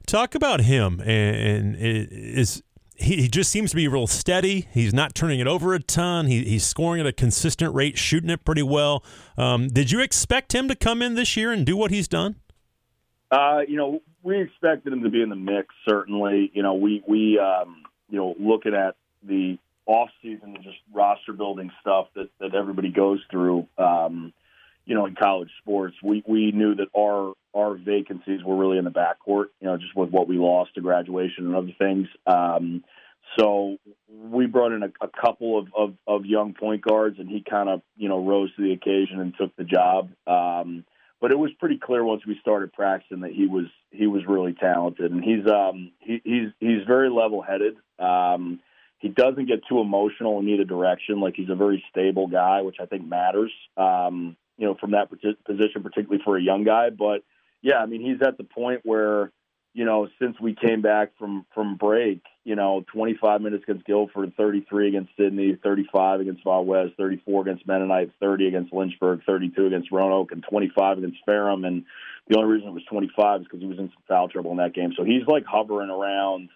Talk 0.08 0.34
about 0.34 0.62
him, 0.62 0.98
and, 1.02 1.76
and 1.76 1.76
is 1.76 2.64
he, 3.00 3.23
he, 3.23 3.29
just 3.29 3.50
seems 3.50 3.70
to 3.70 3.76
be 3.76 3.88
real 3.88 4.06
steady. 4.06 4.69
He's 4.73 4.93
not 4.93 5.14
turning 5.14 5.41
it 5.41 5.47
over 5.47 5.75
a 5.75 5.81
ton. 5.81 6.26
He, 6.26 6.44
he's 6.44 6.64
scoring 6.64 7.00
at 7.00 7.06
a 7.06 7.12
consistent 7.12 7.75
rate, 7.75 7.99
shooting 7.99 8.31
it 8.31 8.44
pretty 8.44 8.62
well. 8.62 9.05
Um, 9.37 9.69
did 9.69 9.91
you 9.91 10.00
expect 10.00 10.55
him 10.55 10.69
to 10.69 10.75
come 10.75 11.02
in 11.02 11.14
this 11.14 11.37
year 11.37 11.52
and 11.52 11.64
do 11.64 11.76
what 11.76 11.91
he's 11.91 12.08
done? 12.08 12.37
Uh, 13.31 13.61
you 13.67 13.76
know, 13.76 14.02
we 14.23 14.41
expected 14.41 14.93
him 14.93 15.02
to 15.02 15.11
be 15.11 15.23
in 15.23 15.29
the 15.31 15.37
mix. 15.37 15.75
Certainly, 15.88 16.50
you 16.52 16.62
know, 16.62 16.75
we 16.75 17.02
we 17.06 17.38
um, 17.38 17.85
you 18.08 18.19
know 18.19 18.35
looking 18.38 18.75
at 18.75 18.97
the 19.23 19.58
off 19.87 20.11
season 20.23 20.56
just 20.62 20.79
roster 20.93 21.32
building 21.32 21.70
stuff 21.81 22.08
that 22.14 22.29
that 22.41 22.55
everybody 22.55 22.91
goes 22.91 23.20
through. 23.31 23.67
Um, 23.79 24.32
you 24.85 24.94
know, 24.94 25.06
in 25.06 25.14
college 25.14 25.50
sports, 25.62 25.96
we 26.03 26.23
we 26.26 26.53
knew 26.53 26.75
that 26.75 26.88
our 26.96 27.35
our 27.55 27.75
vacancies 27.75 28.43
were 28.44 28.56
really 28.56 28.79
in 28.79 28.85
the 28.85 28.91
backcourt. 28.91 29.47
You 29.61 29.69
know, 29.69 29.76
just 29.76 29.94
with 29.97 30.11
what 30.11 30.29
we 30.29 30.37
lost 30.37 30.75
to 30.75 30.81
graduation 30.81 31.47
and 31.47 31.56
other 31.56 31.75
things. 31.79 32.08
Um, 32.26 32.85
so 33.38 33.76
we 34.08 34.47
brought 34.47 34.73
in 34.73 34.82
a, 34.82 34.91
a 35.00 35.08
couple 35.08 35.58
of, 35.58 35.69
of, 35.76 35.94
of 36.06 36.26
young 36.26 36.55
point 36.55 36.82
guards, 36.82 37.19
and 37.19 37.29
he 37.29 37.44
kind 37.49 37.69
of 37.69 37.82
you 37.97 38.08
know 38.08 38.25
rose 38.25 38.55
to 38.56 38.62
the 38.62 38.73
occasion 38.73 39.20
and 39.20 39.35
took 39.38 39.55
the 39.56 39.64
job. 39.64 40.11
Um, 40.26 40.85
but 41.20 41.31
it 41.31 41.38
was 41.38 41.50
pretty 41.58 41.79
clear 41.79 42.02
once 42.02 42.23
we 42.26 42.38
started 42.41 42.73
practicing 42.73 43.20
that 43.20 43.32
he 43.32 43.47
was 43.47 43.67
he 43.91 44.06
was 44.06 44.23
really 44.26 44.55
talented, 44.55 45.12
and 45.12 45.23
he's 45.23 45.46
um, 45.46 45.93
he, 46.00 46.20
he's 46.25 46.49
he's 46.58 46.87
very 46.87 47.11
level 47.11 47.43
headed. 47.43 47.76
Um, 47.99 48.61
he 48.99 49.08
doesn't 49.08 49.46
get 49.46 49.61
too 49.69 49.81
emotional 49.81 50.38
in 50.41 50.49
either 50.49 50.64
direction. 50.64 51.20
Like 51.20 51.35
he's 51.37 51.50
a 51.50 51.55
very 51.55 51.85
stable 51.91 52.26
guy, 52.26 52.62
which 52.62 52.76
I 52.81 52.87
think 52.87 53.06
matters. 53.06 53.53
Um, 53.76 54.37
you 54.56 54.67
know, 54.67 54.76
from 54.79 54.91
that 54.91 55.11
position, 55.11 55.82
particularly 55.82 56.23
for 56.23 56.37
a 56.37 56.43
young 56.43 56.64
guy. 56.64 56.91
But 56.91 57.23
yeah, 57.62 57.78
I 57.78 57.86
mean, 57.86 58.00
he's 58.00 58.26
at 58.26 58.38
the 58.38 58.44
point 58.44 58.80
where, 58.84 59.32
you 59.74 59.84
know, 59.84 60.08
since 60.20 60.36
we 60.40 60.54
came 60.54 60.82
back 60.82 61.12
from 61.18 61.46
from 61.54 61.76
break, 61.76 62.22
you 62.44 62.56
know, 62.56 62.84
25 62.92 63.40
minutes 63.40 63.64
against 63.64 63.86
Guilford, 63.86 64.32
33 64.36 64.88
against 64.88 65.10
Sydney, 65.16 65.56
35 65.62 66.20
against 66.20 66.44
Vauwez, 66.44 66.92
34 66.96 67.42
against 67.42 67.66
Mennonite, 67.66 68.10
30 68.20 68.48
against 68.48 68.72
Lynchburg, 68.72 69.20
32 69.26 69.66
against 69.66 69.92
Roanoke, 69.92 70.32
and 70.32 70.44
25 70.48 70.98
against 70.98 71.18
Ferrum. 71.24 71.64
And 71.64 71.84
the 72.28 72.36
only 72.36 72.50
reason 72.50 72.68
it 72.68 72.72
was 72.72 72.84
25 72.90 73.42
is 73.42 73.46
because 73.46 73.60
he 73.60 73.66
was 73.66 73.78
in 73.78 73.88
some 73.88 74.02
foul 74.08 74.28
trouble 74.28 74.50
in 74.50 74.56
that 74.56 74.74
game. 74.74 74.92
So 74.96 75.04
he's 75.04 75.26
like 75.26 75.44
hovering 75.46 75.90
around 75.90 76.48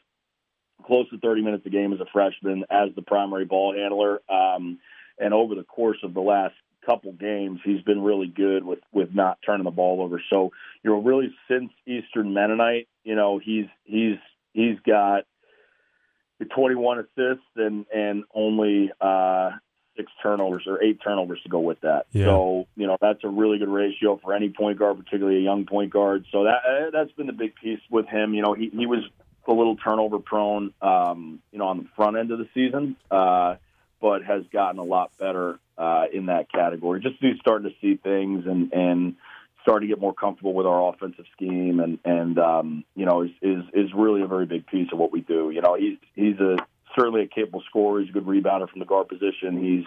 close 0.84 1.08
to 1.10 1.18
30 1.18 1.42
minutes 1.42 1.66
a 1.66 1.70
game 1.70 1.92
as 1.92 2.00
a 2.00 2.06
freshman 2.12 2.64
as 2.70 2.88
the 2.96 3.02
primary 3.02 3.44
ball 3.44 3.74
handler. 3.74 4.20
Um, 4.28 4.78
and 5.18 5.32
over 5.32 5.54
the 5.54 5.62
course 5.62 5.98
of 6.02 6.14
the 6.14 6.20
last 6.20 6.54
couple 6.86 7.12
games, 7.12 7.60
he's 7.64 7.82
been 7.82 8.02
really 8.02 8.26
good 8.26 8.64
with 8.64 8.80
with 8.92 9.14
not 9.14 9.38
turning 9.44 9.64
the 9.64 9.70
ball 9.70 10.02
over. 10.02 10.22
So 10.30 10.52
you 10.82 10.90
know, 10.90 11.00
really 11.00 11.34
since 11.48 11.70
Eastern 11.86 12.34
Mennonite, 12.34 12.88
you 13.04 13.14
know, 13.14 13.38
he's 13.38 13.66
he's 13.84 14.18
he's 14.52 14.78
got 14.86 15.24
21 16.54 16.98
assists 17.00 17.44
and 17.56 17.86
and 17.94 18.24
only 18.34 18.90
uh, 19.00 19.50
six 19.96 20.10
turnovers 20.22 20.64
or 20.66 20.82
eight 20.82 20.98
turnovers 21.02 21.40
to 21.42 21.48
go 21.48 21.60
with 21.60 21.80
that. 21.80 22.06
Yeah. 22.12 22.26
So 22.26 22.66
you 22.76 22.86
know 22.86 22.96
that's 23.00 23.24
a 23.24 23.28
really 23.28 23.58
good 23.58 23.68
ratio 23.68 24.18
for 24.22 24.34
any 24.34 24.50
point 24.50 24.78
guard, 24.78 24.98
particularly 24.98 25.38
a 25.38 25.42
young 25.42 25.66
point 25.66 25.92
guard. 25.92 26.26
So 26.32 26.44
that 26.44 26.90
that's 26.92 27.12
been 27.12 27.26
the 27.26 27.32
big 27.32 27.54
piece 27.56 27.80
with 27.90 28.06
him. 28.06 28.34
You 28.34 28.42
know, 28.42 28.54
he 28.54 28.70
he 28.70 28.86
was 28.86 29.04
a 29.46 29.52
little 29.52 29.76
turnover 29.76 30.18
prone, 30.18 30.72
um, 30.80 31.40
you 31.52 31.58
know, 31.58 31.66
on 31.66 31.78
the 31.78 31.86
front 31.96 32.16
end 32.16 32.30
of 32.30 32.38
the 32.38 32.48
season, 32.54 32.96
uh, 33.10 33.56
but 34.00 34.24
has 34.24 34.42
gotten 34.52 34.78
a 34.78 34.84
lot 34.84 35.10
better 35.18 35.58
uh, 35.78 36.04
in 36.12 36.26
that 36.26 36.50
category. 36.50 37.00
Just 37.00 37.16
starting 37.40 37.68
to 37.68 37.74
see 37.80 37.96
things 37.96 38.44
and 38.46 38.72
and 38.72 39.16
starting 39.62 39.88
to 39.88 39.94
get 39.94 40.00
more 40.00 40.14
comfortable 40.14 40.54
with 40.54 40.66
our 40.66 40.92
offensive 40.92 41.24
scheme, 41.32 41.80
and 41.80 41.98
and 42.04 42.38
um, 42.38 42.84
you 42.94 43.06
know 43.06 43.22
is, 43.22 43.30
is 43.42 43.64
is 43.72 43.90
really 43.94 44.22
a 44.22 44.26
very 44.26 44.46
big 44.46 44.66
piece 44.66 44.88
of 44.92 44.98
what 44.98 45.12
we 45.12 45.20
do. 45.20 45.50
You 45.50 45.62
know, 45.62 45.74
he's 45.74 45.98
he's 46.14 46.38
a 46.38 46.56
certainly 46.96 47.22
a 47.22 47.26
capable 47.26 47.62
scorer. 47.68 48.00
He's 48.00 48.10
a 48.10 48.12
good 48.12 48.26
rebounder 48.26 48.68
from 48.68 48.80
the 48.80 48.86
guard 48.86 49.08
position. 49.08 49.62
He's 49.62 49.84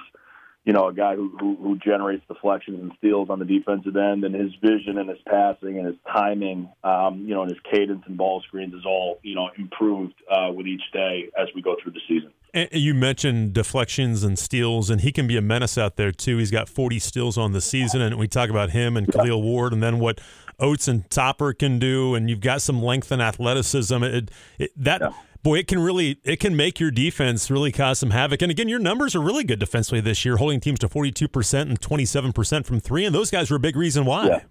you 0.68 0.74
know, 0.74 0.90
a 0.90 0.94
guy 0.94 1.16
who, 1.16 1.32
who, 1.40 1.56
who 1.56 1.78
generates 1.78 2.26
deflections 2.28 2.82
and 2.82 2.92
steals 2.98 3.30
on 3.30 3.40
the 3.40 3.46
defensive 3.46 3.96
end, 3.96 4.26
and 4.26 4.36
his 4.36 4.52
vision 4.62 4.98
and 4.98 5.08
his 5.08 5.18
passing 5.26 5.78
and 5.78 5.88
his 5.88 5.96
timing, 6.12 6.68
um, 6.84 7.24
you 7.26 7.34
know, 7.34 7.44
and 7.44 7.50
his 7.50 7.60
cadence 7.72 8.04
and 8.06 8.18
ball 8.18 8.44
screens 8.46 8.74
is 8.74 8.84
all 8.86 9.18
you 9.24 9.34
know 9.34 9.50
improved 9.58 10.14
uh, 10.30 10.52
with 10.52 10.68
each 10.68 10.82
day 10.92 11.30
as 11.40 11.48
we 11.56 11.62
go 11.62 11.78
through 11.82 11.94
the 11.94 12.02
season. 12.06 12.34
And 12.58 12.82
you 12.82 12.94
mentioned 12.94 13.54
deflections 13.54 14.24
and 14.24 14.38
steals, 14.38 14.90
and 14.90 15.02
he 15.02 15.12
can 15.12 15.28
be 15.28 15.38
a 15.38 15.42
menace 15.42 15.78
out 15.78 15.96
there 15.96 16.12
too. 16.12 16.38
He's 16.38 16.52
got 16.52 16.68
40 16.70 17.00
steals 17.00 17.38
on 17.38 17.52
the 17.52 17.62
season, 17.62 18.02
and 18.02 18.18
we 18.18 18.28
talk 18.28 18.50
about 18.50 18.72
him 18.72 18.98
and 18.98 19.12
Khalil 19.12 19.42
Ward, 19.42 19.74
and 19.74 19.84
then 19.84 20.00
what 20.00 20.20
Oates 20.60 20.88
and 20.88 21.10
Topper 21.10 21.54
can 21.54 21.78
do, 21.78 22.16
and 22.16 22.30
you've 22.30 22.42
got 22.42 22.62
some 22.62 22.82
length 22.82 23.12
and 23.12 23.22
athleticism. 23.22 24.04
It, 24.04 24.32
it, 24.58 24.72
that 24.76 25.02
yeah 25.02 25.12
boy, 25.48 25.60
it 25.60 25.68
can 25.68 25.80
really 25.80 26.20
it 26.24 26.40
can 26.40 26.56
make 26.56 26.80
your 26.80 26.92
defense 26.92 27.50
really 27.50 27.72
cause 27.72 28.00
some 28.00 28.10
havoc. 28.10 28.42
And 28.42 28.52
again, 28.52 28.68
your 28.68 28.80
numbers 28.80 29.16
are 29.16 29.22
really 29.22 29.44
good 29.44 29.60
defensively 29.60 30.02
this 30.02 30.26
year, 30.26 30.38
holding 30.38 30.60
teams 30.60 30.80
to 30.80 30.90
forty 30.90 31.12
two 31.12 31.28
percent 31.28 31.70
and 31.70 31.80
twenty 31.80 32.06
seven 32.06 32.34
percent 32.34 32.66
from 32.66 32.80
three, 32.80 33.06
and 33.06 33.16
those 33.16 33.32
guys 33.32 33.50
were 33.50 33.58
a 33.58 33.60
big 33.60 33.76
reason 33.76 34.06
why. 34.06 34.28
Yeah. 34.28 34.42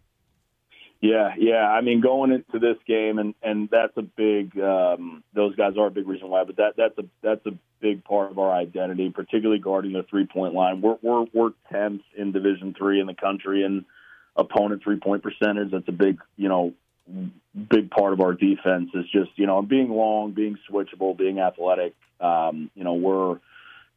Yeah, 1.02 1.34
yeah. 1.38 1.68
I 1.70 1.82
mean, 1.82 2.00
going 2.00 2.32
into 2.32 2.58
this 2.58 2.78
game, 2.86 3.18
and 3.18 3.34
and 3.42 3.68
that's 3.70 3.94
a 3.96 4.02
big. 4.02 4.58
Um, 4.58 5.22
those 5.34 5.54
guys 5.54 5.74
are 5.78 5.88
a 5.88 5.90
big 5.90 6.08
reason 6.08 6.30
why, 6.30 6.44
but 6.44 6.56
that 6.56 6.72
that's 6.76 6.96
a 6.98 7.04
that's 7.22 7.44
a 7.44 7.50
big 7.80 8.04
part 8.04 8.30
of 8.30 8.38
our 8.38 8.52
identity, 8.52 9.10
particularly 9.10 9.60
guarding 9.60 9.92
the 9.92 10.04
three 10.08 10.26
point 10.26 10.54
line. 10.54 10.80
We're 10.80 10.96
we're 11.02 11.26
we're 11.32 11.50
tenth 11.72 12.02
in 12.16 12.32
Division 12.32 12.74
three 12.76 13.00
in 13.00 13.06
the 13.06 13.14
country 13.14 13.64
and 13.64 13.84
opponent 14.36 14.82
three 14.82 14.98
point 14.98 15.22
percentage. 15.22 15.70
That's 15.70 15.88
a 15.88 15.92
big 15.92 16.18
you 16.36 16.48
know 16.48 16.74
big 17.70 17.90
part 17.90 18.12
of 18.12 18.20
our 18.20 18.32
defense 18.32 18.90
is 18.94 19.04
just 19.12 19.30
you 19.36 19.46
know 19.46 19.62
being 19.62 19.90
long, 19.90 20.32
being 20.32 20.58
switchable, 20.70 21.16
being 21.16 21.38
athletic. 21.38 21.94
Um, 22.20 22.70
you 22.74 22.84
know 22.84 22.94
we're 22.94 23.38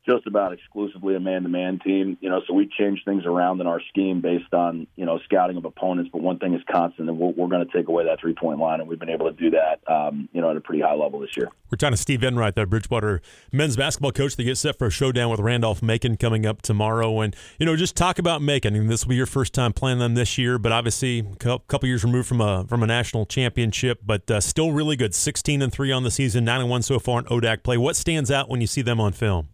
just 0.06 0.26
about 0.28 0.54
exclusively 0.54 1.16
a 1.16 1.20
man-to-man 1.20 1.80
team. 1.80 2.18
You 2.22 2.30
know, 2.30 2.42
so 2.48 2.54
we 2.54 2.70
change 2.78 3.02
things 3.06 3.26
around 3.26 3.62
in 3.62 3.68
our 3.68 3.82
scheme 3.90 4.22
based 4.22 4.54
on 4.54 4.88
you 4.96 5.06
know 5.06 5.20
scouting 5.26 5.58
of 5.58 5.66
opponents. 5.66 6.10
But 6.12 6.22
one 6.22 6.40
thing 6.40 6.54
is 6.54 6.62
constant, 6.72 7.10
and 7.10 7.18
we're, 7.18 7.32
we're 7.32 7.48
going 7.48 7.66
to 7.66 7.72
take 7.72 7.88
away 7.88 8.06
that 8.06 8.20
three-point 8.20 8.60
line, 8.60 8.80
and 8.80 8.90
we've 8.90 9.00
been 9.00 9.10
able 9.10 9.28
to 9.28 9.34
do 9.34 9.52
that. 9.52 9.80
Um, 9.92 10.30
you 10.34 10.42
know, 10.42 10.50
at 10.50 10.58
a 10.58 10.62
pretty 10.62 10.82
high 10.82 10.96
level 10.96 11.20
this 11.20 11.36
year. 11.36 11.50
We're 11.70 11.78
talking 11.78 11.94
to 11.94 11.98
Steve 11.98 12.24
Enright, 12.24 12.56
the 12.56 12.66
Bridgewater 12.66 13.22
men's 13.52 13.78
basketball 13.78 14.12
coach. 14.12 14.36
that 14.36 14.44
gets 14.44 14.60
set 14.62 14.78
for 14.78 14.88
a 14.88 14.92
showdown 14.92 15.30
with 15.30 15.40
Randolph 15.40 15.82
Macon 15.82 16.18
coming 16.18 16.46
up 16.46 16.62
tomorrow, 16.62 17.20
and 17.22 17.36
you 17.60 17.66
know, 17.66 17.76
just 17.76 17.96
talk 17.96 18.20
about 18.20 18.42
Macon. 18.42 18.76
I 18.76 18.80
mean, 18.80 18.88
this 18.88 19.06
will 19.06 19.10
be 19.10 19.16
your 19.16 19.26
first 19.26 19.54
time 19.54 19.74
playing 19.74 20.00
them 20.00 20.16
this 20.16 20.38
year, 20.38 20.58
but 20.58 20.72
obviously 20.72 21.20
a 21.20 21.36
couple 21.36 21.88
years 21.88 22.04
removed 22.04 22.28
from 22.28 22.42
a 22.42 22.66
from 22.68 22.84
a 22.84 22.88
national 22.88 23.26
championship, 23.26 24.00
but 24.06 24.30
uh, 24.32 24.40
still 24.40 24.72
really 24.72 24.96
good. 24.96 25.14
Sixteen 25.14 25.62
and 25.62 25.72
three 25.72 25.92
on 25.92 26.04
the 26.04 26.12
season, 26.12 26.46
nine 26.46 26.62
and 26.62 26.70
one 26.70 26.82
so 26.82 27.00
far 27.00 27.20
in 27.20 27.26
ODAC 27.26 27.64
play. 27.64 27.78
What 27.78 27.96
stands 27.96 28.32
out 28.32 28.50
when 28.50 28.62
you 28.62 28.68
see 28.68 28.82
them 28.82 29.00
on 29.00 29.14
film? 29.14 29.50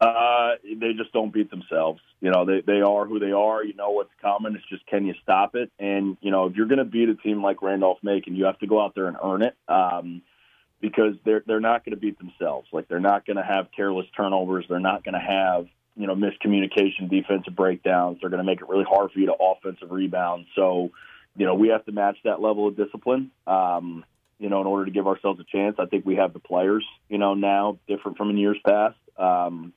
Uh, 0.00 0.50
they 0.62 0.92
just 0.92 1.12
don't 1.12 1.32
beat 1.32 1.50
themselves. 1.50 2.00
You 2.20 2.30
know, 2.30 2.44
they 2.44 2.60
they 2.64 2.80
are 2.80 3.04
who 3.04 3.18
they 3.18 3.32
are. 3.32 3.64
You 3.64 3.74
know 3.74 3.90
what's 3.90 4.12
coming. 4.22 4.54
It's 4.54 4.68
just 4.68 4.86
can 4.86 5.06
you 5.06 5.14
stop 5.22 5.56
it? 5.56 5.72
And 5.78 6.16
you 6.20 6.30
know, 6.30 6.46
if 6.46 6.54
you're 6.54 6.68
going 6.68 6.78
to 6.78 6.84
beat 6.84 7.08
a 7.08 7.16
team 7.16 7.42
like 7.42 7.62
Randolph 7.62 7.98
Macon, 8.02 8.36
you 8.36 8.44
have 8.44 8.58
to 8.60 8.66
go 8.66 8.80
out 8.80 8.94
there 8.94 9.08
and 9.08 9.16
earn 9.22 9.42
it. 9.42 9.56
Um, 9.68 10.22
because 10.80 11.14
they're 11.24 11.42
they're 11.46 11.60
not 11.60 11.84
going 11.84 11.94
to 11.94 12.00
beat 12.00 12.18
themselves. 12.18 12.68
Like 12.72 12.88
they're 12.88 13.00
not 13.00 13.26
going 13.26 13.36
to 13.36 13.42
have 13.42 13.68
careless 13.74 14.06
turnovers. 14.16 14.66
They're 14.68 14.78
not 14.78 15.04
going 15.04 15.14
to 15.14 15.20
have 15.20 15.66
you 15.96 16.06
know 16.06 16.14
miscommunication, 16.14 17.10
defensive 17.10 17.56
breakdowns. 17.56 18.18
They're 18.20 18.30
going 18.30 18.38
to 18.38 18.46
make 18.46 18.60
it 18.60 18.68
really 18.68 18.86
hard 18.88 19.10
for 19.12 19.18
you 19.18 19.26
to 19.26 19.34
offensive 19.34 19.90
rebound. 19.90 20.46
So, 20.54 20.90
you 21.36 21.46
know, 21.46 21.54
we 21.54 21.68
have 21.68 21.84
to 21.86 21.92
match 21.92 22.18
that 22.24 22.40
level 22.40 22.68
of 22.68 22.76
discipline. 22.76 23.30
Um, 23.46 24.04
you 24.38 24.48
know, 24.48 24.60
in 24.60 24.68
order 24.68 24.84
to 24.84 24.92
give 24.92 25.08
ourselves 25.08 25.40
a 25.40 25.44
chance, 25.44 25.76
I 25.80 25.86
think 25.86 26.06
we 26.06 26.16
have 26.16 26.32
the 26.32 26.38
players. 26.38 26.84
You 27.08 27.18
know, 27.18 27.34
now 27.34 27.78
different 27.88 28.16
from 28.16 28.30
in 28.30 28.38
years 28.38 28.58
past. 28.64 28.96
Um, 29.16 29.72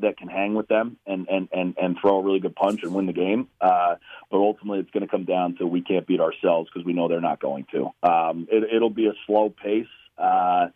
that 0.00 0.18
can 0.18 0.28
hang 0.28 0.54
with 0.54 0.68
them 0.68 0.96
and 1.06 1.28
and 1.28 1.48
and 1.52 1.74
and 1.80 1.96
throw 2.00 2.18
a 2.18 2.22
really 2.22 2.40
good 2.40 2.54
punch 2.54 2.82
and 2.82 2.94
win 2.94 3.06
the 3.06 3.12
game. 3.12 3.48
Uh, 3.60 3.96
but 4.30 4.38
ultimately, 4.38 4.80
it's 4.80 4.90
going 4.90 5.02
to 5.02 5.10
come 5.10 5.24
down 5.24 5.56
to 5.56 5.66
we 5.66 5.82
can't 5.82 6.06
beat 6.06 6.20
ourselves 6.20 6.68
because 6.72 6.86
we 6.86 6.92
know 6.92 7.08
they're 7.08 7.20
not 7.20 7.40
going 7.40 7.66
to. 7.72 7.90
Um, 8.02 8.48
it, 8.50 8.64
it'll 8.74 8.90
be 8.90 9.06
a 9.06 9.14
slow 9.26 9.50
pace. 9.50 9.86
Uh, 10.18 10.68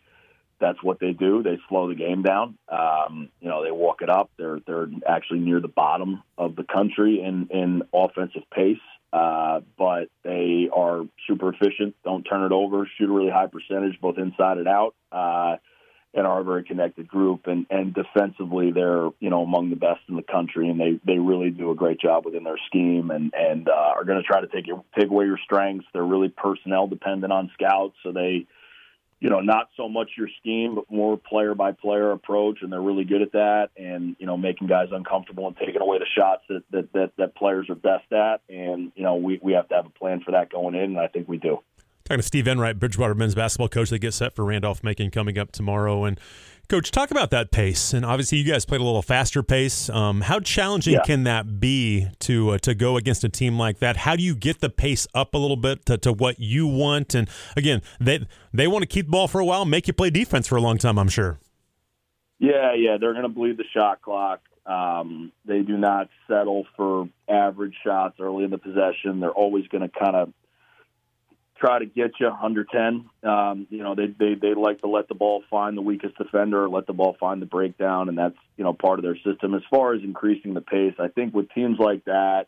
that's 0.59 0.81
what 0.83 0.99
they 0.99 1.11
do. 1.11 1.41
They 1.43 1.57
slow 1.67 1.89
the 1.89 1.95
game 1.95 2.21
down. 2.21 2.57
Um, 2.69 3.29
you 3.41 3.49
know, 3.49 3.63
they 3.63 3.71
walk 3.71 4.01
it 4.01 4.09
up. 4.09 4.29
They're 4.37 4.59
they're 4.65 4.87
actually 5.07 5.39
near 5.39 5.59
the 5.59 5.67
bottom 5.67 6.23
of 6.37 6.55
the 6.55 6.63
country 6.63 7.21
in 7.21 7.47
in 7.49 7.83
offensive 7.93 8.43
pace. 8.53 8.77
Uh, 9.11 9.59
but 9.77 10.07
they 10.23 10.69
are 10.73 11.03
super 11.27 11.49
efficient. 11.53 11.95
Don't 12.05 12.23
turn 12.23 12.43
it 12.43 12.53
over. 12.53 12.87
Shoot 12.97 13.09
a 13.09 13.11
really 13.11 13.31
high 13.31 13.47
percentage, 13.47 13.99
both 13.99 14.17
inside 14.17 14.57
and 14.57 14.69
out. 14.69 14.95
Uh, 15.11 15.57
and 16.13 16.27
are 16.27 16.41
a 16.41 16.43
very 16.43 16.63
connected 16.63 17.07
group. 17.07 17.47
And, 17.47 17.65
and 17.69 17.93
defensively, 17.93 18.71
they're 18.71 19.09
you 19.19 19.29
know 19.29 19.43
among 19.43 19.69
the 19.69 19.75
best 19.75 20.01
in 20.09 20.15
the 20.15 20.23
country, 20.23 20.69
and 20.69 20.79
they, 20.79 20.99
they 21.05 21.19
really 21.19 21.49
do 21.49 21.71
a 21.71 21.75
great 21.75 21.99
job 21.99 22.25
within 22.25 22.43
their 22.43 22.59
scheme, 22.67 23.11
and 23.11 23.33
and 23.33 23.69
uh, 23.69 23.93
are 23.95 24.03
going 24.03 24.21
to 24.21 24.27
try 24.27 24.41
to 24.41 24.47
take 24.47 24.67
your, 24.67 24.83
take 24.97 25.09
away 25.09 25.25
your 25.25 25.39
strengths. 25.43 25.87
They're 25.93 26.03
really 26.03 26.29
personnel 26.29 26.87
dependent 26.87 27.31
on 27.31 27.51
scouts, 27.53 27.95
so 28.03 28.11
they 28.11 28.47
you 29.21 29.29
know 29.29 29.39
not 29.39 29.69
so 29.77 29.87
much 29.87 30.09
your 30.17 30.27
scheme, 30.39 30.75
but 30.75 30.91
more 30.91 31.15
player 31.15 31.55
by 31.55 31.71
player 31.71 32.11
approach, 32.11 32.59
and 32.61 32.73
they're 32.73 32.81
really 32.81 33.05
good 33.05 33.21
at 33.21 33.31
that, 33.33 33.69
and 33.77 34.15
you 34.19 34.25
know 34.25 34.35
making 34.35 34.67
guys 34.67 34.89
uncomfortable 34.91 35.47
and 35.47 35.55
taking 35.57 35.81
away 35.81 35.99
the 35.99 36.07
shots 36.17 36.43
that 36.49 36.63
that 36.71 36.91
that, 36.93 37.11
that 37.17 37.35
players 37.35 37.69
are 37.69 37.75
best 37.75 38.11
at, 38.11 38.41
and 38.49 38.91
you 38.95 39.03
know 39.03 39.15
we 39.15 39.39
we 39.41 39.53
have 39.53 39.69
to 39.69 39.75
have 39.75 39.85
a 39.85 39.91
plan 39.91 40.21
for 40.25 40.31
that 40.31 40.51
going 40.51 40.75
in, 40.75 40.83
and 40.83 40.99
I 40.99 41.07
think 41.07 41.29
we 41.29 41.37
do. 41.37 41.59
Talking 42.11 42.19
to 42.19 42.27
Steve 42.27 42.45
Enright, 42.45 42.77
Bridgewater 42.77 43.15
men's 43.15 43.35
basketball 43.35 43.69
coach. 43.69 43.89
They 43.89 43.97
get 43.97 44.13
set 44.13 44.35
for 44.35 44.43
Randolph 44.43 44.83
Macon 44.83 45.11
coming 45.11 45.37
up 45.37 45.53
tomorrow. 45.53 46.03
And 46.03 46.19
coach, 46.67 46.91
talk 46.91 47.09
about 47.09 47.29
that 47.29 47.51
pace. 47.51 47.93
And 47.93 48.05
obviously, 48.05 48.37
you 48.37 48.51
guys 48.51 48.65
played 48.65 48.81
a 48.81 48.83
little 48.83 49.01
faster 49.01 49.41
pace. 49.41 49.89
Um, 49.89 50.19
how 50.19 50.41
challenging 50.41 50.95
yeah. 50.95 51.03
can 51.03 51.23
that 51.23 51.61
be 51.61 52.09
to 52.19 52.49
uh, 52.49 52.57
to 52.63 52.75
go 52.75 52.97
against 52.97 53.23
a 53.23 53.29
team 53.29 53.57
like 53.57 53.79
that? 53.79 53.95
How 53.95 54.17
do 54.17 54.23
you 54.23 54.35
get 54.35 54.59
the 54.59 54.69
pace 54.69 55.07
up 55.15 55.33
a 55.33 55.37
little 55.37 55.55
bit 55.55 55.85
to, 55.85 55.97
to 55.99 56.11
what 56.11 56.37
you 56.37 56.67
want? 56.67 57.15
And 57.15 57.29
again, 57.55 57.81
they 58.01 58.27
they 58.53 58.67
want 58.67 58.81
to 58.81 58.87
keep 58.87 59.05
the 59.05 59.11
ball 59.11 59.29
for 59.29 59.39
a 59.39 59.45
while, 59.45 59.63
make 59.63 59.87
you 59.87 59.93
play 59.93 60.09
defense 60.09 60.47
for 60.47 60.57
a 60.57 60.61
long 60.61 60.77
time. 60.77 60.99
I'm 60.99 61.07
sure. 61.07 61.39
Yeah, 62.39 62.73
yeah, 62.73 62.97
they're 62.99 63.13
going 63.13 63.23
to 63.23 63.29
bleed 63.29 63.55
the 63.55 63.63
shot 63.73 64.01
clock. 64.01 64.41
Um, 64.65 65.31
they 65.45 65.61
do 65.61 65.77
not 65.77 66.09
settle 66.27 66.65
for 66.75 67.07
average 67.29 67.75
shots 67.85 68.17
early 68.19 68.43
in 68.43 68.51
the 68.51 68.57
possession. 68.57 69.21
They're 69.21 69.31
always 69.31 69.65
going 69.69 69.89
to 69.89 69.89
kind 69.89 70.17
of 70.17 70.33
try 71.61 71.79
to 71.79 71.85
get 71.85 72.11
you 72.19 72.27
under 72.27 72.63
10. 72.63 73.09
Um, 73.23 73.67
you 73.69 73.83
know, 73.83 73.93
they, 73.93 74.07
they, 74.07 74.33
they 74.33 74.53
like 74.55 74.81
to 74.81 74.87
let 74.87 75.07
the 75.07 75.13
ball 75.13 75.43
find 75.49 75.77
the 75.77 75.81
weakest 75.81 76.17
defender, 76.17 76.67
let 76.67 76.87
the 76.87 76.93
ball 76.93 77.15
find 77.19 77.41
the 77.41 77.45
breakdown, 77.45 78.09
and 78.09 78.17
that's, 78.17 78.35
you 78.57 78.63
know, 78.63 78.73
part 78.73 78.97
of 78.97 79.03
their 79.03 79.15
system. 79.17 79.53
As 79.53 79.61
far 79.69 79.93
as 79.93 80.01
increasing 80.03 80.55
the 80.55 80.61
pace, 80.61 80.95
I 80.99 81.07
think 81.07 81.33
with 81.33 81.51
teams 81.51 81.77
like 81.79 82.03
that, 82.05 82.47